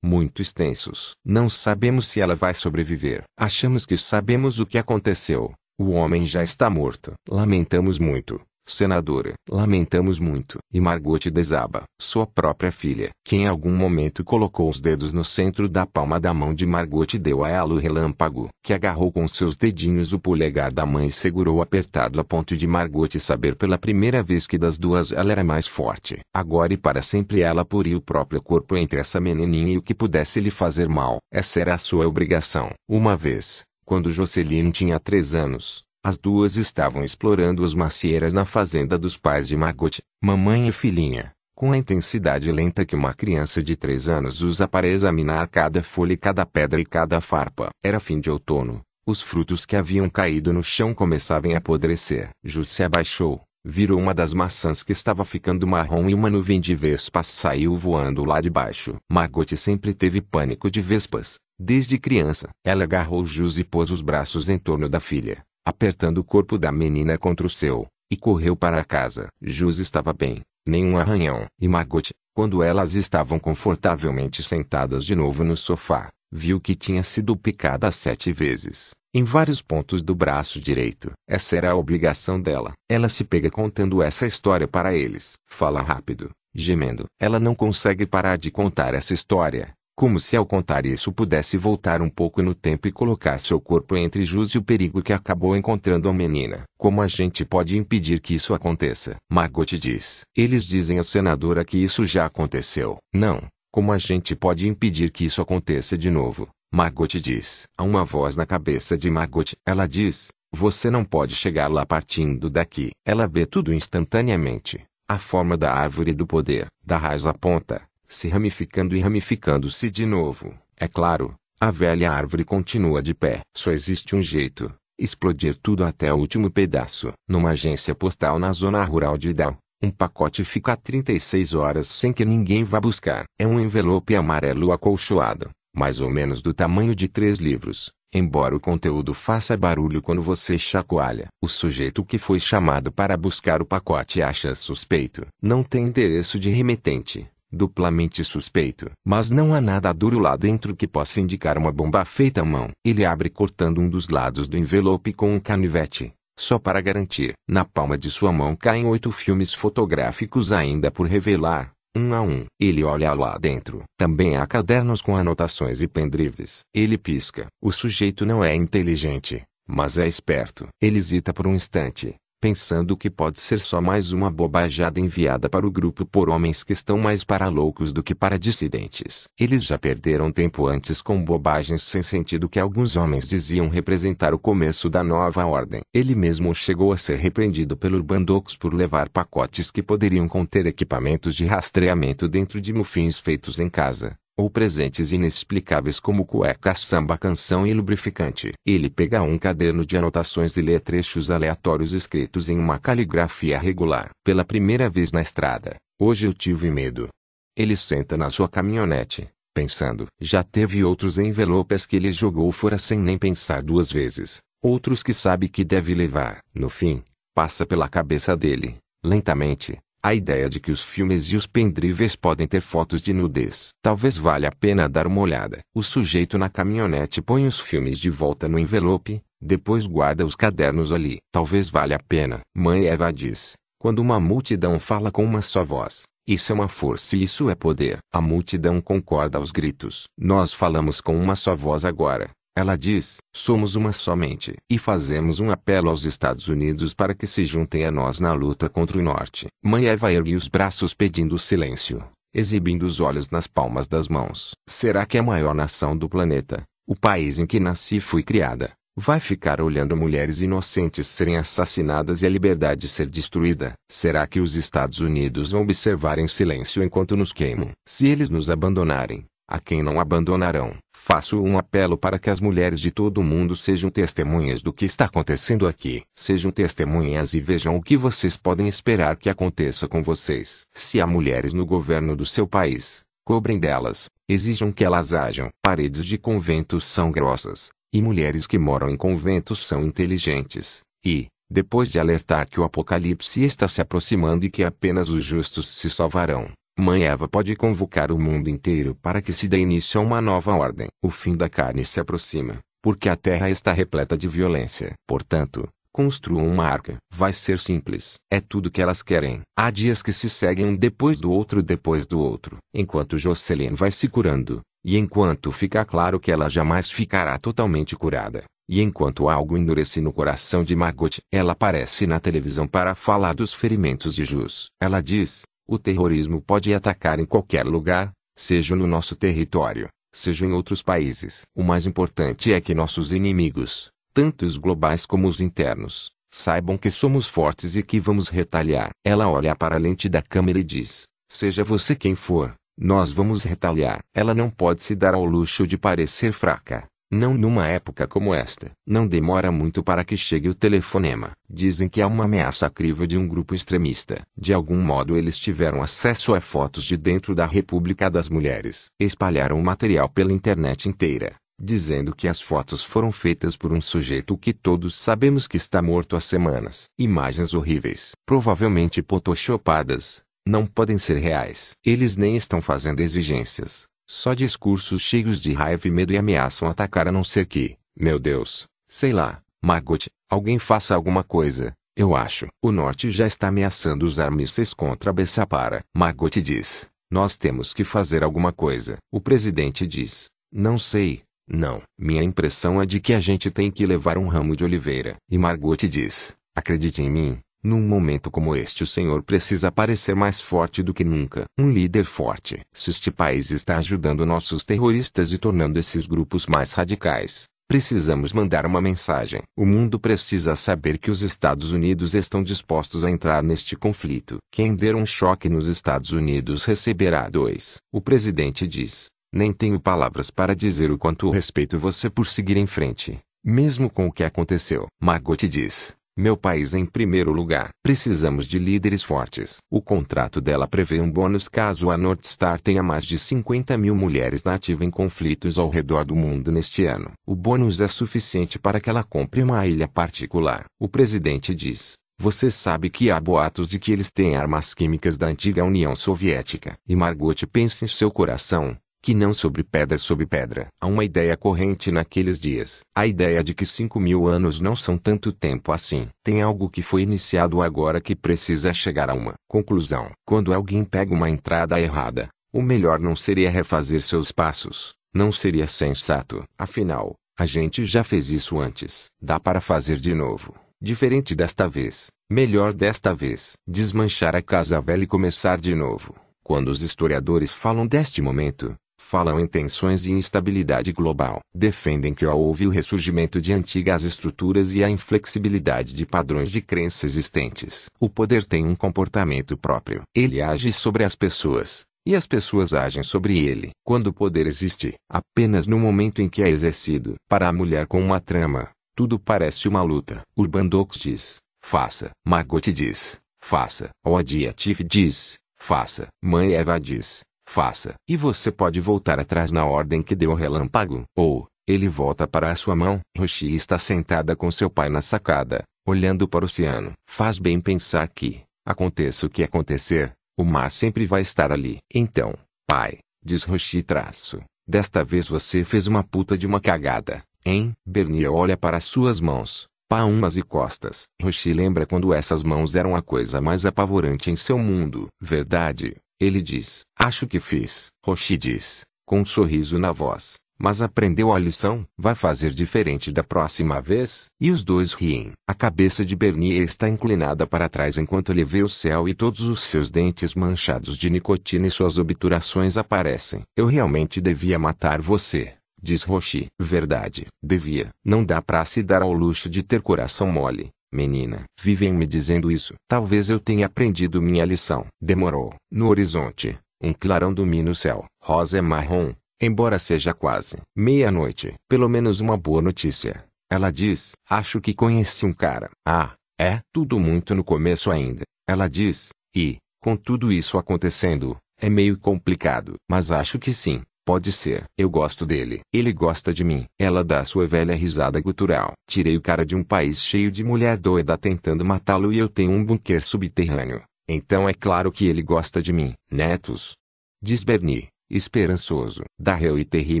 [0.02, 1.12] muito extensos.
[1.24, 3.24] Não sabemos se ela vai sobreviver.
[3.38, 5.52] Achamos que sabemos o que aconteceu.
[5.78, 7.14] O homem já está morto.
[7.28, 8.40] Lamentamos muito.
[8.66, 10.58] Senadora, lamentamos muito.
[10.72, 15.68] E Margot desaba, sua própria filha, que em algum momento colocou os dedos no centro
[15.68, 19.26] da palma da mão de Margot e deu a ela o relâmpago, que agarrou com
[19.28, 23.78] seus dedinhos o polegar da mãe e segurou apertado a ponto de Margot saber pela
[23.78, 26.18] primeira vez que das duas ela era mais forte.
[26.34, 29.94] Agora e para sempre ela poria o próprio corpo entre essa menininha e o que
[29.94, 31.18] pudesse lhe fazer mal.
[31.32, 32.70] Essa era a sua obrigação.
[32.88, 38.96] Uma vez, quando Jocelyn tinha três anos, as duas estavam explorando as macieiras na fazenda
[38.96, 43.74] dos pais de Margot, mamãe e filhinha, com a intensidade lenta que uma criança de
[43.74, 47.70] três anos usa para examinar cada folha cada pedra e cada farpa.
[47.82, 48.82] Era fim de outono.
[49.04, 52.30] Os frutos que haviam caído no chão começavam a apodrecer.
[52.44, 57.26] José abaixou, virou uma das maçãs que estava ficando marrom e uma nuvem de vespas
[57.26, 58.94] saiu voando lá de baixo.
[59.10, 61.40] Margot sempre teve pânico de vespas.
[61.58, 66.24] Desde criança, ela agarrou Jus e pôs os braços em torno da filha, apertando o
[66.24, 69.26] corpo da menina contra o seu, e correu para a casa.
[69.42, 71.46] Jus estava bem, nenhum arranhão.
[71.60, 77.36] E Margot, quando elas estavam confortavelmente sentadas de novo no sofá, viu que tinha sido
[77.36, 81.10] picada sete vezes, em vários pontos do braço direito.
[81.28, 82.72] Essa era a obrigação dela.
[82.88, 85.34] Ela se pega contando essa história para eles.
[85.46, 87.06] Fala rápido, gemendo.
[87.18, 89.72] Ela não consegue parar de contar essa história.
[89.98, 93.96] Como se ao contar isso pudesse voltar um pouco no tempo e colocar seu corpo
[93.96, 96.64] entre Jus e o perigo que acabou encontrando a menina.
[96.78, 99.16] Como a gente pode impedir que isso aconteça?
[99.32, 100.20] Margot diz.
[100.36, 102.98] Eles dizem à senadora que isso já aconteceu.
[103.10, 103.48] Não.
[103.72, 106.46] Como a gente pode impedir que isso aconteça de novo?
[106.70, 107.64] Margot diz.
[107.74, 109.56] Há uma voz na cabeça de Margot.
[109.66, 112.90] Ela diz, você não pode chegar lá partindo daqui.
[113.02, 114.84] Ela vê tudo instantaneamente.
[115.08, 120.06] A forma da árvore do poder, da raiz à ponta, se ramificando e ramificando-se de
[120.06, 120.54] novo.
[120.76, 123.40] É claro, a velha árvore continua de pé.
[123.56, 127.12] Só existe um jeito: explodir tudo até o último pedaço.
[127.28, 132.24] Numa agência postal na zona rural de Idal, um pacote fica 36 horas sem que
[132.24, 133.24] ninguém vá buscar.
[133.38, 137.90] É um envelope amarelo acolchoado, mais ou menos do tamanho de três livros.
[138.12, 143.60] Embora o conteúdo faça barulho quando você chacoalha, o sujeito que foi chamado para buscar
[143.60, 145.26] o pacote acha suspeito.
[145.42, 148.90] Não tem endereço de remetente duplamente suspeito.
[149.04, 152.70] Mas não há nada duro lá dentro que possa indicar uma bomba feita à mão.
[152.84, 156.12] Ele abre cortando um dos lados do envelope com um canivete.
[156.38, 157.32] Só para garantir.
[157.48, 162.44] Na palma de sua mão caem oito filmes fotográficos ainda por revelar, um a um.
[162.60, 163.82] Ele olha lá dentro.
[163.98, 166.60] Também há cadernos com anotações e pendrives.
[166.74, 167.46] Ele pisca.
[167.62, 170.68] O sujeito não é inteligente, mas é esperto.
[170.80, 175.66] Ele hesita por um instante, pensando que pode ser só mais uma bobajada enviada para
[175.66, 179.28] o grupo por homens que estão mais para loucos do que para dissidentes.
[179.38, 184.38] Eles já perderam tempo antes com bobagens sem sentido que alguns homens diziam representar o
[184.38, 185.80] começo da nova ordem.
[185.92, 191.34] Ele mesmo chegou a ser repreendido pelo Bandox por levar pacotes que poderiam conter equipamentos
[191.34, 197.66] de rastreamento dentro de mufins feitos em casa ou presentes inexplicáveis como cueca samba canção
[197.66, 198.52] e lubrificante.
[198.66, 204.10] Ele pega um caderno de anotações e lê trechos aleatórios escritos em uma caligrafia regular.
[204.22, 207.08] Pela primeira vez na estrada, hoje eu tive medo.
[207.56, 210.06] Ele senta na sua caminhonete, pensando.
[210.20, 214.38] Já teve outros envelopes que ele jogou fora sem nem pensar duas vezes.
[214.62, 216.40] Outros que sabe que deve levar.
[216.54, 217.02] No fim,
[217.34, 222.46] passa pela cabeça dele, lentamente, a ideia de que os filmes e os pendrives podem
[222.46, 223.70] ter fotos de nudez.
[223.82, 225.60] Talvez valha a pena dar uma olhada.
[225.74, 230.92] O sujeito na caminhonete põe os filmes de volta no envelope, depois guarda os cadernos
[230.92, 231.18] ali.
[231.32, 232.40] Talvez valha a pena.
[232.54, 233.54] Mãe Eva diz.
[233.78, 237.54] Quando uma multidão fala com uma só voz, isso é uma força e isso é
[237.54, 237.98] poder.
[238.12, 240.06] A multidão concorda aos gritos.
[240.18, 242.30] Nós falamos com uma só voz agora.
[242.56, 244.54] Ela diz: somos uma somente.
[244.70, 248.66] E fazemos um apelo aos Estados Unidos para que se juntem a nós na luta
[248.66, 249.46] contra o Norte.
[249.62, 252.02] Mãe Eva ergue os braços pedindo silêncio,
[252.34, 254.52] exibindo os olhos nas palmas das mãos.
[254.66, 258.72] Será que a maior nação do planeta, o país em que nasci e fui criada,
[258.96, 263.74] vai ficar olhando mulheres inocentes serem assassinadas e a liberdade ser destruída?
[263.90, 267.72] Será que os Estados Unidos vão observar em silêncio enquanto nos queimam?
[267.86, 270.76] Se eles nos abandonarem, a quem não abandonarão.
[270.94, 274.84] Faço um apelo para que as mulheres de todo o mundo sejam testemunhas do que
[274.84, 276.02] está acontecendo aqui.
[276.12, 280.62] Sejam testemunhas e vejam o que vocês podem esperar que aconteça com vocês.
[280.72, 285.50] Se há mulheres no governo do seu país, cobrem delas, exijam que elas ajam.
[285.62, 290.80] Paredes de conventos são grossas, e mulheres que moram em conventos são inteligentes.
[291.04, 295.68] E, depois de alertar que o apocalipse está se aproximando e que apenas os justos
[295.68, 300.04] se salvarão, Mãe Eva pode convocar o mundo inteiro para que se dê início a
[300.04, 300.88] uma nova ordem.
[301.02, 304.92] O fim da carne se aproxima, porque a terra está repleta de violência.
[305.08, 306.98] Portanto, construam uma arca.
[307.10, 308.16] Vai ser simples.
[308.30, 309.40] É tudo que elas querem.
[309.58, 312.58] Há dias que se seguem um depois do outro depois do outro.
[312.74, 318.44] Enquanto Jocelyn vai se curando, e enquanto fica claro que ela jamais ficará totalmente curada,
[318.68, 323.54] e enquanto algo endurece no coração de Margot, ela aparece na televisão para falar dos
[323.54, 324.66] ferimentos de Jus.
[324.78, 330.52] Ela diz, o terrorismo pode atacar em qualquer lugar, seja no nosso território, seja em
[330.52, 331.42] outros países.
[331.54, 336.90] O mais importante é que nossos inimigos, tanto os globais como os internos, saibam que
[336.90, 338.90] somos fortes e que vamos retalhar.
[339.04, 343.42] Ela olha para a lente da câmera e diz: Seja você quem for, nós vamos
[343.42, 344.00] retalhar.
[344.14, 348.72] Ela não pode se dar ao luxo de parecer fraca, Não numa época como esta.
[348.86, 351.32] Não demora muito para que chegue o telefonema.
[351.48, 354.22] Dizem que há uma ameaça crível de um grupo extremista.
[354.36, 358.90] De algum modo eles tiveram acesso a fotos de dentro da República das Mulheres.
[358.98, 364.36] Espalharam o material pela internet inteira dizendo que as fotos foram feitas por um sujeito
[364.36, 366.84] que todos sabemos que está morto há semanas.
[366.98, 371.72] Imagens horríveis, provavelmente photoshopadas, não podem ser reais.
[371.84, 373.86] Eles nem estão fazendo exigências.
[374.08, 378.20] Só discursos cheios de raiva e medo e ameaçam atacar a não ser que, meu
[378.20, 381.72] Deus, sei lá, Margot, alguém faça alguma coisa.
[381.96, 382.46] Eu acho.
[382.62, 385.82] O Norte já está ameaçando usar mísseis contra Bessapara.
[385.96, 386.88] Margot diz.
[387.10, 388.96] Nós temos que fazer alguma coisa.
[389.10, 390.26] O presidente diz.
[390.52, 391.22] Não sei.
[391.48, 391.82] Não.
[391.98, 395.16] Minha impressão é de que a gente tem que levar um ramo de oliveira.
[395.28, 396.36] E Margot diz.
[396.54, 401.02] Acredite em mim, num momento como este o Senhor precisa parecer mais forte do que
[401.02, 401.46] nunca.
[401.58, 402.60] Um líder forte.
[402.72, 408.64] Se este país está ajudando nossos terroristas e tornando esses grupos mais radicais, precisamos mandar
[408.64, 409.42] uma mensagem.
[409.56, 414.38] O mundo precisa saber que os Estados Unidos estão dispostos a entrar neste conflito.
[414.52, 417.78] Quem der um choque nos Estados Unidos receberá dois.
[417.92, 419.06] O presidente diz.
[419.34, 424.06] Nem tenho palavras para dizer o quanto respeito você por seguir em frente, mesmo com
[424.06, 424.86] o que aconteceu.
[425.02, 425.96] Margot diz.
[426.18, 427.68] Meu país em primeiro lugar.
[427.82, 429.58] Precisamos de líderes fortes.
[429.70, 433.94] O contrato dela prevê um bônus caso a North Star tenha mais de 50 mil
[433.94, 437.12] mulheres na ativa em conflitos ao redor do mundo neste ano.
[437.26, 440.64] O bônus é suficiente para que ela compre uma ilha particular.
[440.80, 441.96] O presidente diz.
[442.18, 446.78] Você sabe que há boatos de que eles têm armas químicas da antiga União Soviética.
[446.88, 448.74] E Margot pensa em seu coração
[449.06, 450.66] que não sobre pedra sobre pedra.
[450.80, 452.80] Há uma ideia corrente naqueles dias.
[452.92, 456.08] A ideia de que cinco mil anos não são tanto tempo assim.
[456.24, 460.10] Tem algo que foi iniciado agora que precisa chegar a uma conclusão.
[460.24, 464.96] Quando alguém pega uma entrada errada, o melhor não seria refazer seus passos.
[465.14, 466.42] Não seria sensato.
[466.58, 469.06] Afinal, a gente já fez isso antes.
[469.22, 470.52] Dá para fazer de novo.
[470.82, 472.08] Diferente desta vez.
[472.28, 473.52] Melhor desta vez.
[473.68, 476.12] Desmanchar a casa velha e começar de novo.
[476.42, 478.74] Quando os historiadores falam deste momento,
[479.06, 481.38] falam em tensões e instabilidade global.
[481.54, 487.06] Defendem que houve o ressurgimento de antigas estruturas e a inflexibilidade de padrões de crença
[487.06, 487.86] existentes.
[488.00, 490.02] O poder tem um comportamento próprio.
[490.12, 493.70] Ele age sobre as pessoas, e as pessoas agem sobre ele.
[493.84, 497.14] Quando o poder existe, apenas no momento em que é exercido.
[497.28, 500.22] Para a mulher com uma trama, tudo parece uma luta.
[500.36, 502.10] Urban Dox diz, faça.
[502.26, 503.90] Margot diz, faça.
[504.04, 506.08] Odia Tiff diz, faça.
[506.20, 507.94] Mãe Eva diz, faça.
[508.08, 511.04] E você pode voltar atrás na ordem que deu o relâmpago.
[511.16, 513.00] Ou, ele volta para a sua mão.
[513.16, 516.92] Roshi está sentada com seu pai na sacada, olhando para o oceano.
[517.08, 521.78] Faz bem pensar que, aconteça o que acontecer, o mar sempre vai estar ali.
[521.92, 522.34] Então,
[522.66, 524.40] pai, diz Roshi traço.
[524.68, 527.72] Desta vez você fez uma puta de uma cagada, hein?
[527.86, 531.04] Bernie olha para suas mãos, palmas e costas.
[531.22, 535.06] Roshi lembra quando essas mãos eram a coisa mais apavorante em seu mundo.
[535.20, 536.80] Verdade, ele diz.
[536.98, 537.88] Acho que fiz.
[538.04, 540.36] Roshi diz, com um sorriso na voz.
[540.58, 541.86] Mas aprendeu a lição?
[541.98, 544.26] Vai fazer diferente da próxima vez?
[544.40, 545.32] E os dois riem.
[545.46, 549.42] A cabeça de Bernie está inclinada para trás enquanto ele vê o céu e todos
[549.42, 553.42] os seus dentes manchados de nicotina e suas obturações aparecem.
[553.54, 555.52] Eu realmente devia matar você,
[555.82, 556.46] diz Roshi.
[556.58, 557.26] Verdade.
[557.42, 557.90] Devia.
[558.02, 560.70] Não dá para se dar ao luxo de ter coração mole.
[560.92, 562.74] Menina, vivem me dizendo isso.
[562.88, 564.86] Talvez eu tenha aprendido minha lição.
[565.00, 565.54] Demorou.
[565.70, 568.04] No horizonte, um clarão domina o céu.
[568.22, 571.54] Rosa é marrom, embora seja quase meia-noite.
[571.68, 573.24] Pelo menos uma boa notícia.
[573.50, 575.70] Ela diz, acho que conheci um cara.
[575.86, 576.60] Ah, é?
[576.72, 578.22] Tudo muito no começo ainda.
[578.48, 582.74] Ela diz, e, com tudo isso acontecendo, é meio complicado.
[582.90, 583.82] Mas acho que sim.
[584.06, 584.64] Pode ser.
[584.78, 585.62] Eu gosto dele.
[585.72, 586.64] Ele gosta de mim.
[586.78, 588.72] Ela dá sua velha risada gutural.
[588.88, 592.52] Tirei o cara de um país cheio de mulher doida tentando matá-lo e eu tenho
[592.52, 593.82] um bunker subterrâneo.
[594.08, 595.92] Então é claro que ele gosta de mim.
[596.08, 596.76] Netos.
[597.20, 599.02] Diz Bernie, esperançoso.
[599.18, 600.00] Darrell e Terry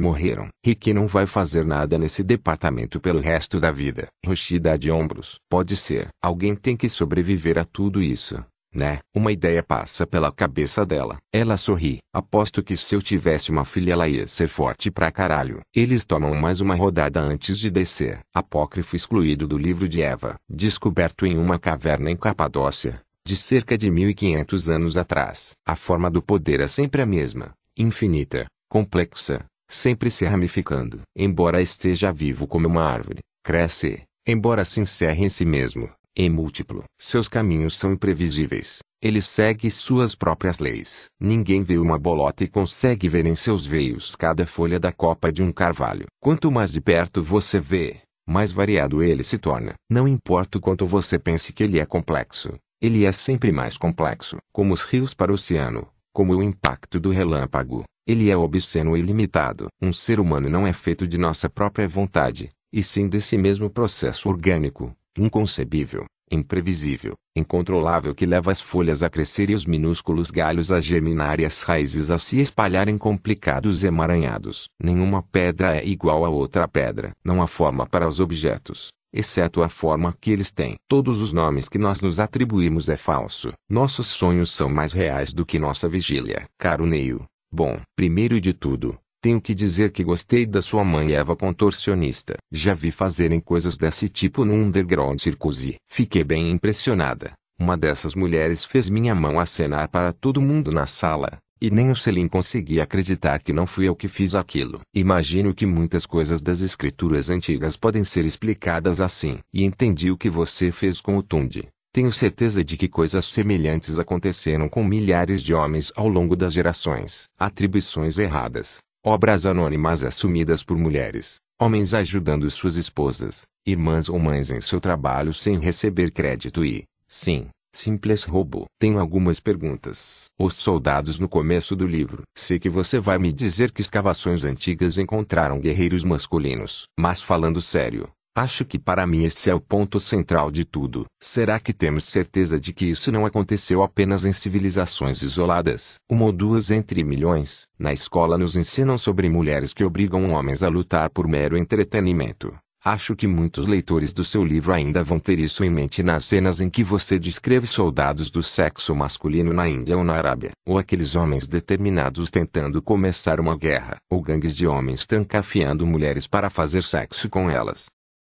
[0.00, 0.50] morreram.
[0.64, 4.06] Rick não vai fazer nada nesse departamento pelo resto da vida.
[4.24, 5.40] Roshi dá de ombros.
[5.50, 6.10] Pode ser.
[6.22, 8.40] Alguém tem que sobreviver a tudo isso
[8.76, 9.00] né?
[9.14, 11.16] Uma ideia passa pela cabeça dela.
[11.32, 11.98] Ela sorri.
[12.12, 15.60] Aposto que se eu tivesse uma filha ela ia ser forte pra caralho.
[15.74, 18.20] Eles tomam mais uma rodada antes de descer.
[18.34, 20.36] Apócrifo excluído do livro de Eva.
[20.48, 23.00] Descoberto em uma caverna em Capadócia.
[23.24, 25.54] De cerca de 1500 anos atrás.
[25.66, 27.52] A forma do poder é sempre a mesma.
[27.76, 28.46] Infinita.
[28.68, 29.44] Complexa.
[29.68, 31.00] Sempre se ramificando.
[31.16, 33.20] Embora esteja vivo como uma árvore.
[33.42, 34.02] Cresce.
[34.24, 36.84] Embora se encerre em si mesmo é múltiplo.
[36.98, 38.78] Seus caminhos são imprevisíveis.
[39.02, 41.06] Ele segue suas próprias leis.
[41.20, 45.42] Ninguém vê uma bolota e consegue ver em seus veios cada folha da copa de
[45.42, 46.06] um carvalho.
[46.18, 49.74] Quanto mais de perto você vê, mais variado ele se torna.
[49.90, 54.38] Não importa o quanto você pense que ele é complexo, ele é sempre mais complexo.
[54.52, 59.00] Como os rios para o oceano, como o impacto do relâmpago, ele é obsceno e
[59.00, 59.66] ilimitado.
[59.82, 64.28] Um ser humano não é feito de nossa própria vontade, e sim desse mesmo processo
[64.28, 70.80] orgânico, inconcebível, imprevisível, incontrolável que leva as folhas a crescer e os minúsculos galhos a
[70.80, 74.68] germinar e as raízes a se espalharem complicados e emaranhados.
[74.82, 77.12] Nenhuma pedra é igual a outra pedra.
[77.24, 80.76] Não há forma para os objetos, exceto a forma que eles têm.
[80.88, 83.52] Todos os nomes que nós nos atribuímos é falso.
[83.68, 86.46] Nossos sonhos são mais reais do que nossa vigília.
[86.58, 91.34] Caro Neil, bom, primeiro de tudo, tenho que dizer que gostei da sua mãe Eva
[91.34, 92.36] contorcionista.
[92.52, 97.32] Já vi fazerem coisas desse tipo no Underground Circus e fiquei bem impressionada.
[97.58, 101.96] Uma dessas mulheres fez minha mão acenar para todo mundo na sala, e nem o
[101.96, 104.80] Selim conseguia acreditar que não fui eu que fiz aquilo.
[104.94, 109.40] Imagino que muitas coisas das escrituras antigas podem ser explicadas assim.
[109.52, 111.66] E entendi o que você fez com o Tundi.
[111.92, 117.24] Tenho certeza de que coisas semelhantes aconteceram com milhares de homens ao longo das gerações.
[117.36, 124.60] Atribuições erradas Obras anônimas assumidas por mulheres, homens ajudando suas esposas, irmãs ou mães em
[124.60, 128.64] seu trabalho sem receber crédito e, sim, simples roubo.
[128.80, 130.24] Tenho algumas perguntas.
[130.36, 132.24] Os soldados no começo do livro.
[132.36, 136.86] Sei que você vai me dizer que escavações antigas encontraram guerreiros masculinos.
[136.98, 141.06] Mas falando sério, Acho que para mim esse é o ponto central de tudo.
[141.18, 145.94] Será que temos certeza de que isso não aconteceu apenas em civilizações isoladas?
[146.06, 147.62] Uma ou duas entre milhões.
[147.78, 152.54] Na escola nos ensinam sobre mulheres que obrigam homens a lutar por mero entretenimento.
[152.84, 156.60] Acho que muitos leitores do seu livro ainda vão ter isso em mente nas cenas
[156.60, 161.16] em que você descreve soldados do sexo masculino na Índia ou na Arábia, ou aqueles
[161.16, 167.30] homens determinados tentando começar uma guerra, ou gangues de homens trancafiando mulheres para fazer sexo
[167.30, 167.86] com elas.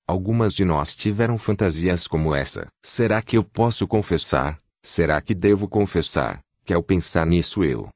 [0.10, 2.66] Algumas de nós tiveram fantasias como essa.
[2.84, 4.60] Será que eu posso confessar?
[4.84, 6.40] Será que devo confessar?
[6.66, 7.90] Que ao pensar nisso eu.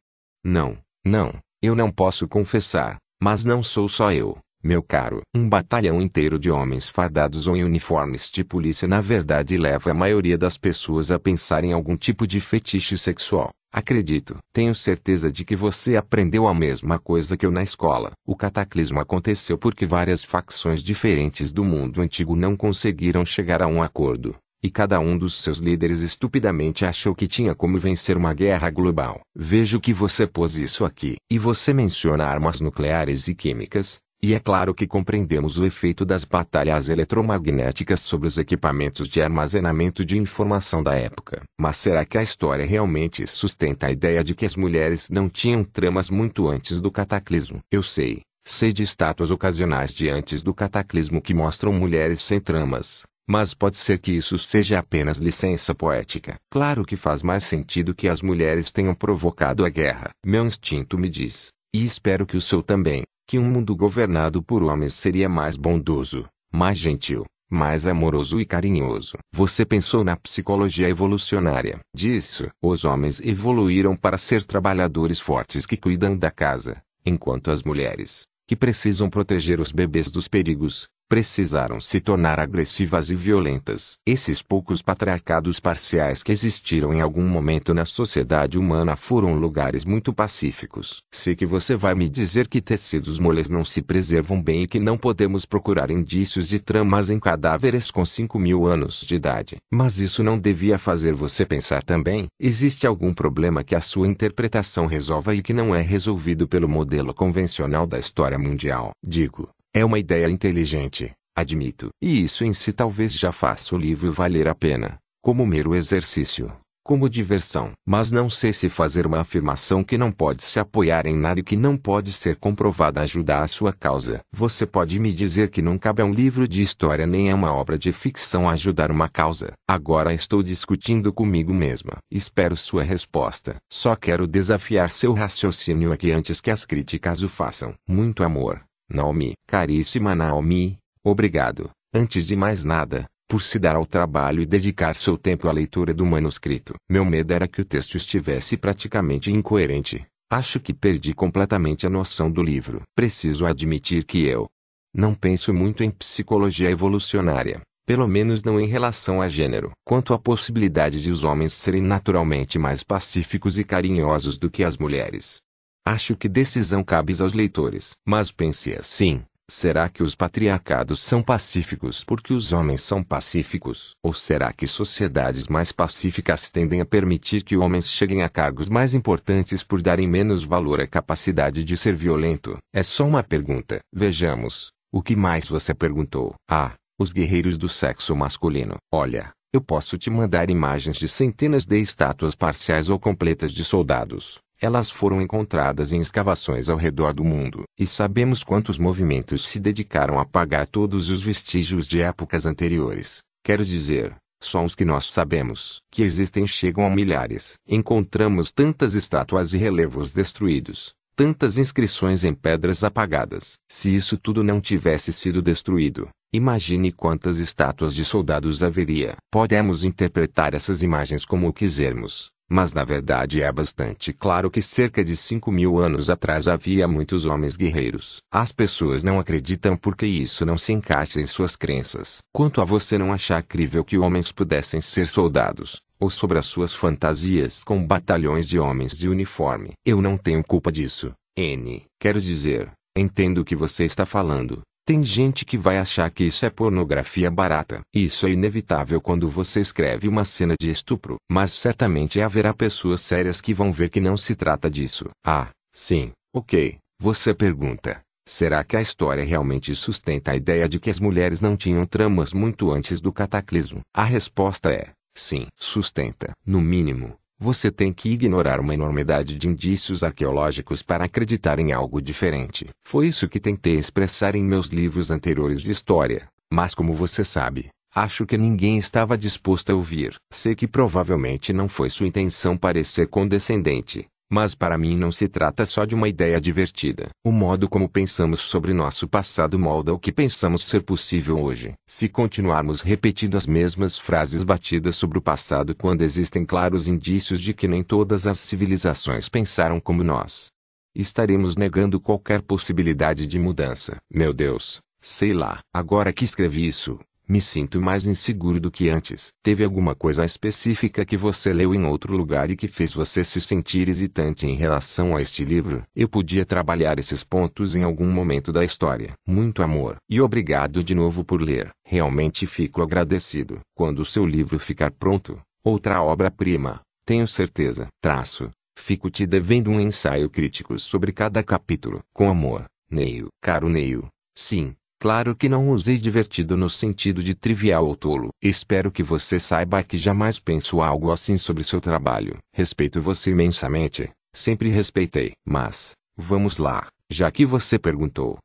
[0.43, 5.21] Não, não, eu não posso confessar, mas não sou só eu, meu caro.
[5.35, 9.93] Um batalhão inteiro de homens fardados ou em uniformes de polícia na verdade leva a
[9.93, 13.51] maioria das pessoas a pensar em algum tipo de fetiche sexual.
[13.73, 14.37] Acredito.
[14.53, 18.11] Tenho certeza de que você aprendeu a mesma coisa que eu na escola.
[18.23, 23.81] O cataclismo aconteceu porque várias facções diferentes do mundo antigo não conseguiram chegar a um
[23.81, 24.35] acordo.
[24.61, 29.19] E cada um dos seus líderes estupidamente achou que tinha como vencer uma guerra global.
[29.35, 31.15] Vejo que você pôs isso aqui.
[31.29, 36.23] E você menciona armas nucleares e químicas, e é claro que compreendemos o efeito das
[36.23, 41.43] batalhas eletromagnéticas sobre os equipamentos de armazenamento de informação da época.
[41.59, 45.61] Mas será que a história realmente sustenta a ideia de que as mulheres não tinham
[45.61, 47.59] tramas muito antes do cataclismo?
[47.69, 53.03] Eu sei, sei de estátuas ocasionais de antes do cataclismo que mostram mulheres sem tramas.
[53.29, 56.35] Mas pode ser que isso seja apenas licença poética.
[56.49, 60.11] Claro que faz mais sentido que as mulheres tenham provocado a guerra.
[60.25, 64.63] Meu instinto me diz, e espero que o seu também, que um mundo governado por
[64.63, 69.17] homens seria mais bondoso, mais gentil, mais amoroso e carinhoso.
[69.31, 71.79] Você pensou na psicologia evolucionária.
[71.95, 78.27] Disso, os homens evoluíram para ser trabalhadores fortes que cuidam da casa, enquanto as mulheres,
[78.47, 83.99] que precisam proteger os bebês dos perigos, precisaram se tornar agressivas e violentas.
[84.03, 90.11] Esses poucos patriarcados parciais que existiram em algum momento na sociedade humana foram lugares muito
[90.11, 91.03] pacíficos.
[91.11, 94.79] Sei que você vai me dizer que tecidos moles não se preservam bem e que
[94.79, 99.57] não podemos procurar indícios de tramas em cadáveres com 5 mil anos de idade.
[99.71, 102.25] Mas isso não devia fazer você pensar também?
[102.39, 107.13] Existe algum problema que a sua interpretação resolva e que não é resolvido pelo modelo
[107.13, 108.93] convencional da história mundial?
[109.05, 111.89] Digo, é uma ideia inteligente, admito.
[112.01, 116.55] E isso em si talvez já faça o livro valer a pena, como mero exercício,
[116.83, 117.71] como diversão.
[117.83, 121.43] Mas não sei se fazer uma afirmação que não pode se apoiar em nada e
[121.43, 124.19] que não pode ser comprovada ajudar a sua causa.
[124.31, 127.51] Você pode me dizer que não cabe a um livro de história nem a uma
[127.51, 129.53] obra de ficção ajudar uma causa.
[129.67, 131.97] Agora estou discutindo comigo mesma.
[132.11, 133.55] Espero sua resposta.
[133.71, 137.73] Só quero desafiar seu raciocínio aqui antes que as críticas o façam.
[137.87, 138.61] Muito amor.
[138.93, 144.93] Naomi, caríssima Naomi, obrigado, antes de mais nada, por se dar ao trabalho e dedicar
[144.93, 146.75] seu tempo à leitura do manuscrito.
[146.87, 150.05] Meu medo era que o texto estivesse praticamente incoerente.
[150.31, 152.83] Acho que perdi completamente a noção do livro.
[152.95, 154.47] Preciso admitir que eu
[154.93, 157.61] não penso muito em psicologia evolucionária.
[157.85, 159.71] pelo menos não em relação a gênero.
[159.85, 164.77] Quanto à possibilidade de os homens serem naturalmente mais pacíficos e carinhosos do que as
[164.77, 165.41] mulheres.
[165.85, 167.93] Acho que decisão cabe aos leitores.
[168.05, 173.91] Mas pense assim, Será que os patriarcados são pacíficos porque os homens são pacíficos?
[174.01, 178.95] Ou será que sociedades mais pacíficas tendem a permitir que homens cheguem a cargos mais
[178.95, 182.57] importantes por darem menos valor à capacidade de ser violento?
[182.73, 183.81] É só uma pergunta.
[183.93, 184.71] Vejamos.
[184.91, 186.35] O que mais você perguntou?
[186.49, 188.77] Ah, os guerreiros do sexo masculino.
[188.91, 194.39] Olha, eu posso te mandar imagens de centenas de estátuas parciais ou completas de soldados.
[194.63, 200.17] Elas foram encontradas em escavações ao redor do mundo, e sabemos quantos movimentos se dedicaram
[200.17, 203.19] a apagar todos os vestígios de épocas anteriores.
[203.43, 207.55] Quero dizer, só os que nós sabemos que existem chegam a milhares.
[207.67, 213.55] Encontramos tantas estátuas e relevos destruídos, tantas inscrições em pedras apagadas.
[213.69, 219.17] Se isso tudo não tivesse sido destruído, imagine quantas estátuas de soldados haveria.
[219.29, 225.17] Podemos interpretar essas imagens como quisermos, mas na verdade é bastante claro que cerca de
[225.17, 228.17] 5 mil anos atrás havia muitos homens guerreiros.
[228.31, 232.19] As pessoas não acreditam porque isso não se encaixa em suas crenças.
[232.31, 236.75] Quanto a você não achar crível que homens pudessem ser soldados, ou sobre as suas
[236.75, 239.71] fantasias com batalhões de homens de uniforme.
[239.83, 241.83] Eu não tenho culpa disso, N.
[241.99, 246.45] Quero dizer, entendo o que você está falando, tem gente que vai achar que isso
[246.45, 247.81] é pornografia barata.
[247.93, 251.15] Isso é inevitável quando você escreve uma cena de estupro.
[251.31, 255.09] Mas certamente haverá pessoas sérias que vão ver que não se trata disso.
[255.25, 256.77] Ah, sim, ok.
[256.99, 258.01] Você pergunta.
[258.25, 262.31] Será que a história realmente sustenta a ideia de que as mulheres não tinham tramas
[262.31, 263.81] muito antes do cataclismo?
[263.93, 266.31] A resposta é: sim, sustenta.
[266.45, 272.01] No mínimo, você tem que ignorar uma enormidade de indícios arqueológicos para acreditar em algo
[272.01, 272.69] diferente.
[272.87, 277.67] Foi isso que tentei expressar em meus livros anteriores de história, mas como você sabe,
[277.93, 280.15] acho que ninguém estava disposto a ouvir.
[280.31, 285.63] Sei que provavelmente não foi sua intenção parecer condescendente, mas para mim não se trata
[285.63, 287.09] só de uma ideia divertida.
[287.23, 291.75] O modo como pensamos sobre nosso passado molda o que pensamos ser possível hoje.
[291.87, 297.53] Se continuarmos repetindo as mesmas frases batidas sobre o passado quando existem claros indícios de
[297.53, 300.47] que nem todas as civilizações pensaram como nós,
[300.95, 303.97] estaremos negando qualquer possibilidade de mudança.
[304.11, 305.59] Meu Deus, sei lá.
[305.71, 309.29] Agora que escrevi isso, me sinto mais inseguro do que antes.
[309.41, 313.39] Teve alguma coisa específica que você leu em outro lugar e que fez você se
[313.39, 315.83] sentir hesitante em relação a este livro?
[315.95, 319.13] Eu podia trabalhar esses pontos em algum momento da história.
[319.25, 319.97] Muito amor.
[320.09, 321.69] E obrigado de novo por ler.
[321.85, 323.59] Realmente fico agradecido.
[323.75, 327.87] Quando o seu livro ficar pronto, outra obra-prima, tenho certeza.
[328.01, 328.49] Traço.
[328.75, 332.01] Fico te devendo um ensaio crítico sobre cada capítulo.
[332.13, 333.27] Com amor, Neil.
[333.41, 334.07] Caro Neil.
[334.35, 338.29] Sim, Claro que não usei divertido no sentido de trivial ou tolo.
[338.41, 342.37] Espero que você saiba que jamais penso algo assim sobre seu trabalho.
[342.53, 345.33] Respeito você imensamente, sempre respeitei.
[345.45, 348.37] Mas, vamos lá, já que você perguntou.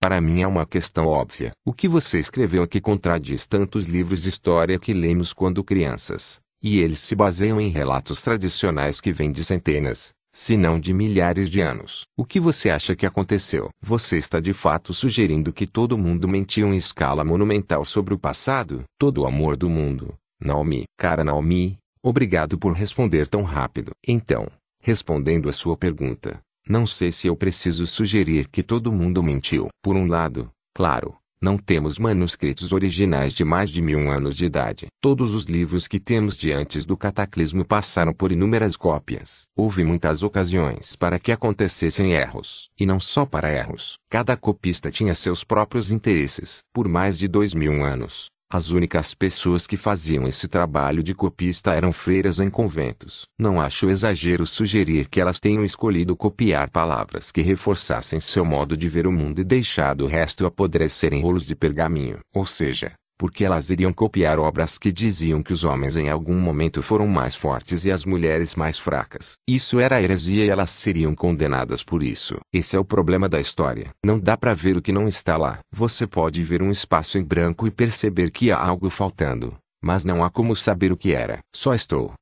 [0.00, 1.52] Para mim é uma questão óbvia.
[1.66, 6.78] O que você escreveu aqui contradiz tantos livros de história que lemos quando crianças, e
[6.78, 11.62] eles se baseiam em relatos tradicionais que vêm de centenas, se não de milhares de
[11.62, 12.04] anos.
[12.14, 13.70] O que você acha que aconteceu?
[13.80, 18.84] Você está de fato sugerindo que todo mundo mentiu em escala monumental sobre o passado?
[18.98, 20.14] Todo o amor do mundo.
[20.38, 23.92] Naomi, cara Naomi, obrigado por responder tão rápido.
[24.06, 24.46] Então,
[24.82, 26.38] respondendo a sua pergunta,
[26.68, 29.68] não sei se eu preciso sugerir que todo mundo mentiu.
[29.82, 34.86] Por um lado, claro, não temos manuscritos originais de mais de mil anos de idade.
[35.00, 39.46] Todos os livros que temos de antes do cataclismo passaram por inúmeras cópias.
[39.56, 42.70] Houve muitas ocasiões para que acontecessem erros.
[42.78, 43.98] E não só para erros.
[44.08, 46.60] Cada copista tinha seus próprios interesses.
[46.72, 51.74] Por mais de dois mil anos, as únicas pessoas que faziam esse trabalho de copista
[51.74, 53.26] eram freiras em conventos.
[53.36, 58.88] Não acho exagero sugerir que elas tenham escolhido copiar palavras que reforçassem seu modo de
[58.88, 62.20] ver o mundo e deixado o resto apodrecer em rolos de pergaminho.
[62.32, 66.82] Ou seja, porque elas iriam copiar obras que diziam que os homens em algum momento
[66.82, 69.34] foram mais fortes e as mulheres mais fracas.
[69.48, 72.36] Isso era heresia e elas seriam condenadas por isso.
[72.52, 73.90] Esse é o problema da história.
[74.04, 75.58] Não dá para ver o que não está lá.
[75.72, 80.24] Você pode ver um espaço em branco e perceber que há algo faltando, mas não
[80.24, 81.38] há como saber o que era.
[81.54, 82.12] Só estou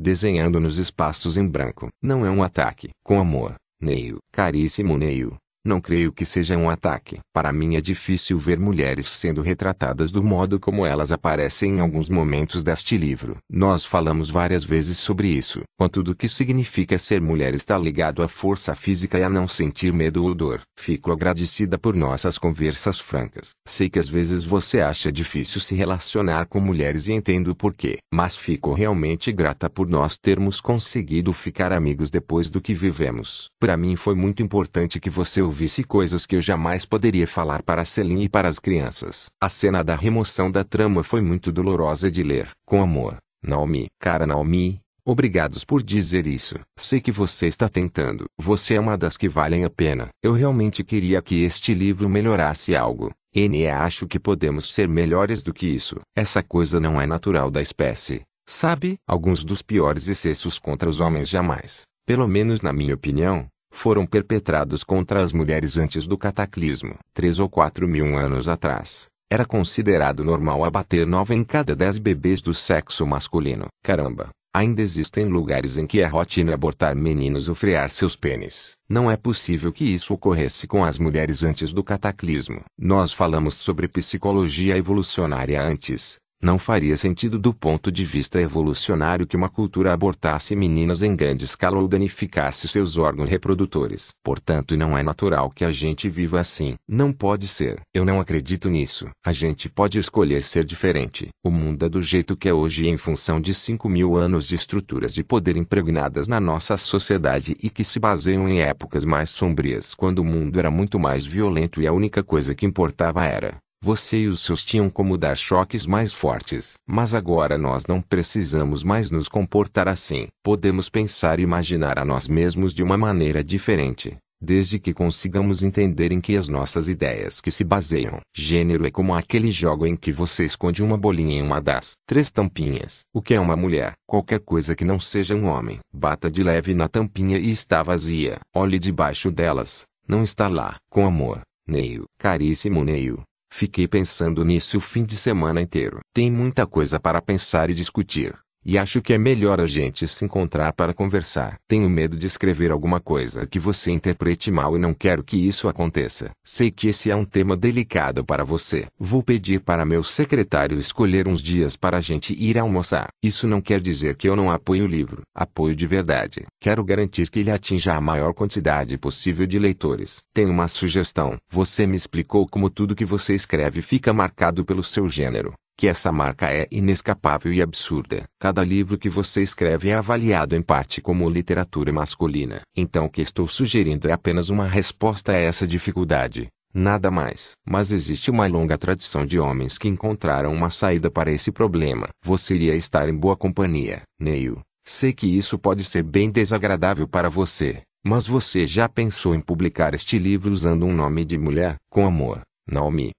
[0.00, 1.88] desenhando nos espaços em branco.
[2.02, 2.88] Não é um ataque.
[3.04, 4.18] Com amor, Neil.
[4.32, 5.36] Caríssimo Neil.
[5.62, 7.18] Não creio que seja um ataque.
[7.34, 12.08] Para mim é difícil ver mulheres sendo retratadas do modo como elas aparecem em alguns
[12.08, 13.36] momentos deste livro.
[13.46, 15.60] Nós falamos várias vezes sobre isso.
[15.78, 19.92] Quanto do que significa ser mulher está ligado à força física e a não sentir
[19.92, 20.62] medo ou dor.
[20.78, 23.50] Fico agradecida por nossas conversas francas.
[23.68, 27.98] Sei que às vezes você acha difícil se relacionar com mulheres e entendo por quê.
[28.10, 33.50] Mas fico realmente grata por nós termos conseguido ficar amigos depois do que vivemos.
[33.60, 37.84] Para mim foi muito importante que você ouvisse coisas que eu jamais poderia falar para
[37.84, 39.30] Celine e para as crianças.
[39.42, 42.50] A cena da remoção da trama foi muito dolorosa de ler.
[42.64, 43.88] Com amor, Naomi.
[43.98, 46.54] Cara Naomi, Obrigados por dizer isso.
[46.78, 48.26] Sei que você está tentando.
[48.38, 50.10] Você é uma das que valem a pena.
[50.22, 53.10] Eu realmente queria que este livro melhorasse algo.
[53.34, 53.66] N.
[53.66, 55.96] Acho que podemos ser melhores do que isso.
[56.14, 58.22] Essa coisa não é natural da espécie.
[58.46, 58.98] Sabe?
[59.08, 64.82] Alguns dos piores excessos contra os homens jamais, pelo menos na minha opinião, foram perpetrados
[64.82, 66.94] contra as mulheres antes do cataclismo.
[67.14, 72.42] Três ou quatro mil anos atrás, era considerado normal abater nove em cada dez bebês
[72.42, 73.66] do sexo masculino.
[73.82, 74.30] Caramba!
[74.52, 78.72] Ainda existem lugares em que é rotina abortar meninos ou frear seus pênis.
[78.88, 82.62] Não é possível que isso ocorresse com as mulheres antes do cataclismo.
[82.76, 89.36] Nós falamos sobre psicologia evolucionária antes, não faria sentido do ponto de vista evolucionário que
[89.36, 94.14] uma cultura abortasse meninas em grande escala ou danificasse seus órgãos reprodutores.
[94.24, 96.76] Portanto, não é natural que a gente viva assim.
[96.88, 97.82] Não pode ser.
[97.92, 99.10] Eu não acredito nisso.
[99.22, 101.28] A gente pode escolher ser diferente.
[101.44, 104.54] O mundo é do jeito que é hoje em função de 5 mil anos de
[104.54, 109.94] estruturas de poder impregnadas na nossa sociedade e que se baseiam em épocas mais sombrias
[109.94, 114.18] quando o mundo era muito mais violento e a única coisa que importava era você
[114.18, 116.74] e os seus tinham como dar choques mais fortes.
[116.86, 120.28] Mas agora nós não precisamos mais nos comportar assim.
[120.42, 124.16] Podemos pensar e imaginar a nós mesmos de uma maneira diferente.
[124.42, 128.20] Desde que consigamos entender em que as nossas ideias que se baseiam.
[128.34, 132.30] Gênero é como aquele jogo em que você esconde uma bolinha em uma das três
[132.30, 133.00] tampinhas.
[133.14, 133.94] O que é uma mulher?
[134.06, 135.78] Qualquer coisa que não seja um homem.
[135.92, 138.40] Bata de leve na tampinha e está vazia.
[138.54, 139.84] Olhe debaixo delas.
[140.06, 140.76] Não está lá.
[140.90, 141.40] Com amor.
[141.66, 142.04] Neio.
[142.18, 143.22] Caríssimo Neio.
[143.52, 146.00] Fiquei pensando nisso o fim de semana inteiro.
[146.14, 148.34] Tem muita coisa para pensar e discutir.
[148.64, 151.58] E acho que é melhor a gente se encontrar para conversar.
[151.66, 155.66] Tenho medo de escrever alguma coisa que você interprete mal e não quero que isso
[155.66, 156.30] aconteça.
[156.44, 158.86] Sei que esse é um tema delicado para você.
[158.98, 163.08] Vou pedir para meu secretário escolher uns dias para a gente ir almoçar.
[163.22, 165.22] Isso não quer dizer que eu não apoio o livro.
[165.34, 166.44] Apoio de verdade.
[166.60, 170.22] Quero garantir que ele atinja a maior quantidade possível de leitores.
[170.34, 171.38] Tenho uma sugestão.
[171.50, 176.12] Você me explicou como tudo que você escreve fica marcado pelo seu gênero que essa
[176.12, 178.24] marca é inescapável e absurda.
[178.38, 182.60] Cada livro que você escreve é avaliado em parte como literatura masculina.
[182.76, 186.48] Então o que estou sugerindo é apenas uma resposta a essa dificuldade.
[186.74, 187.52] Nada mais.
[187.66, 192.10] Mas existe uma longa tradição de homens que encontraram uma saída para esse problema.
[192.22, 194.60] Você iria estar em boa companhia, Neil.
[194.84, 199.94] Sei que isso pode ser bem desagradável para você, mas você já pensou em publicar
[199.94, 203.12] este livro usando um nome de mulher, com amor, Naomi?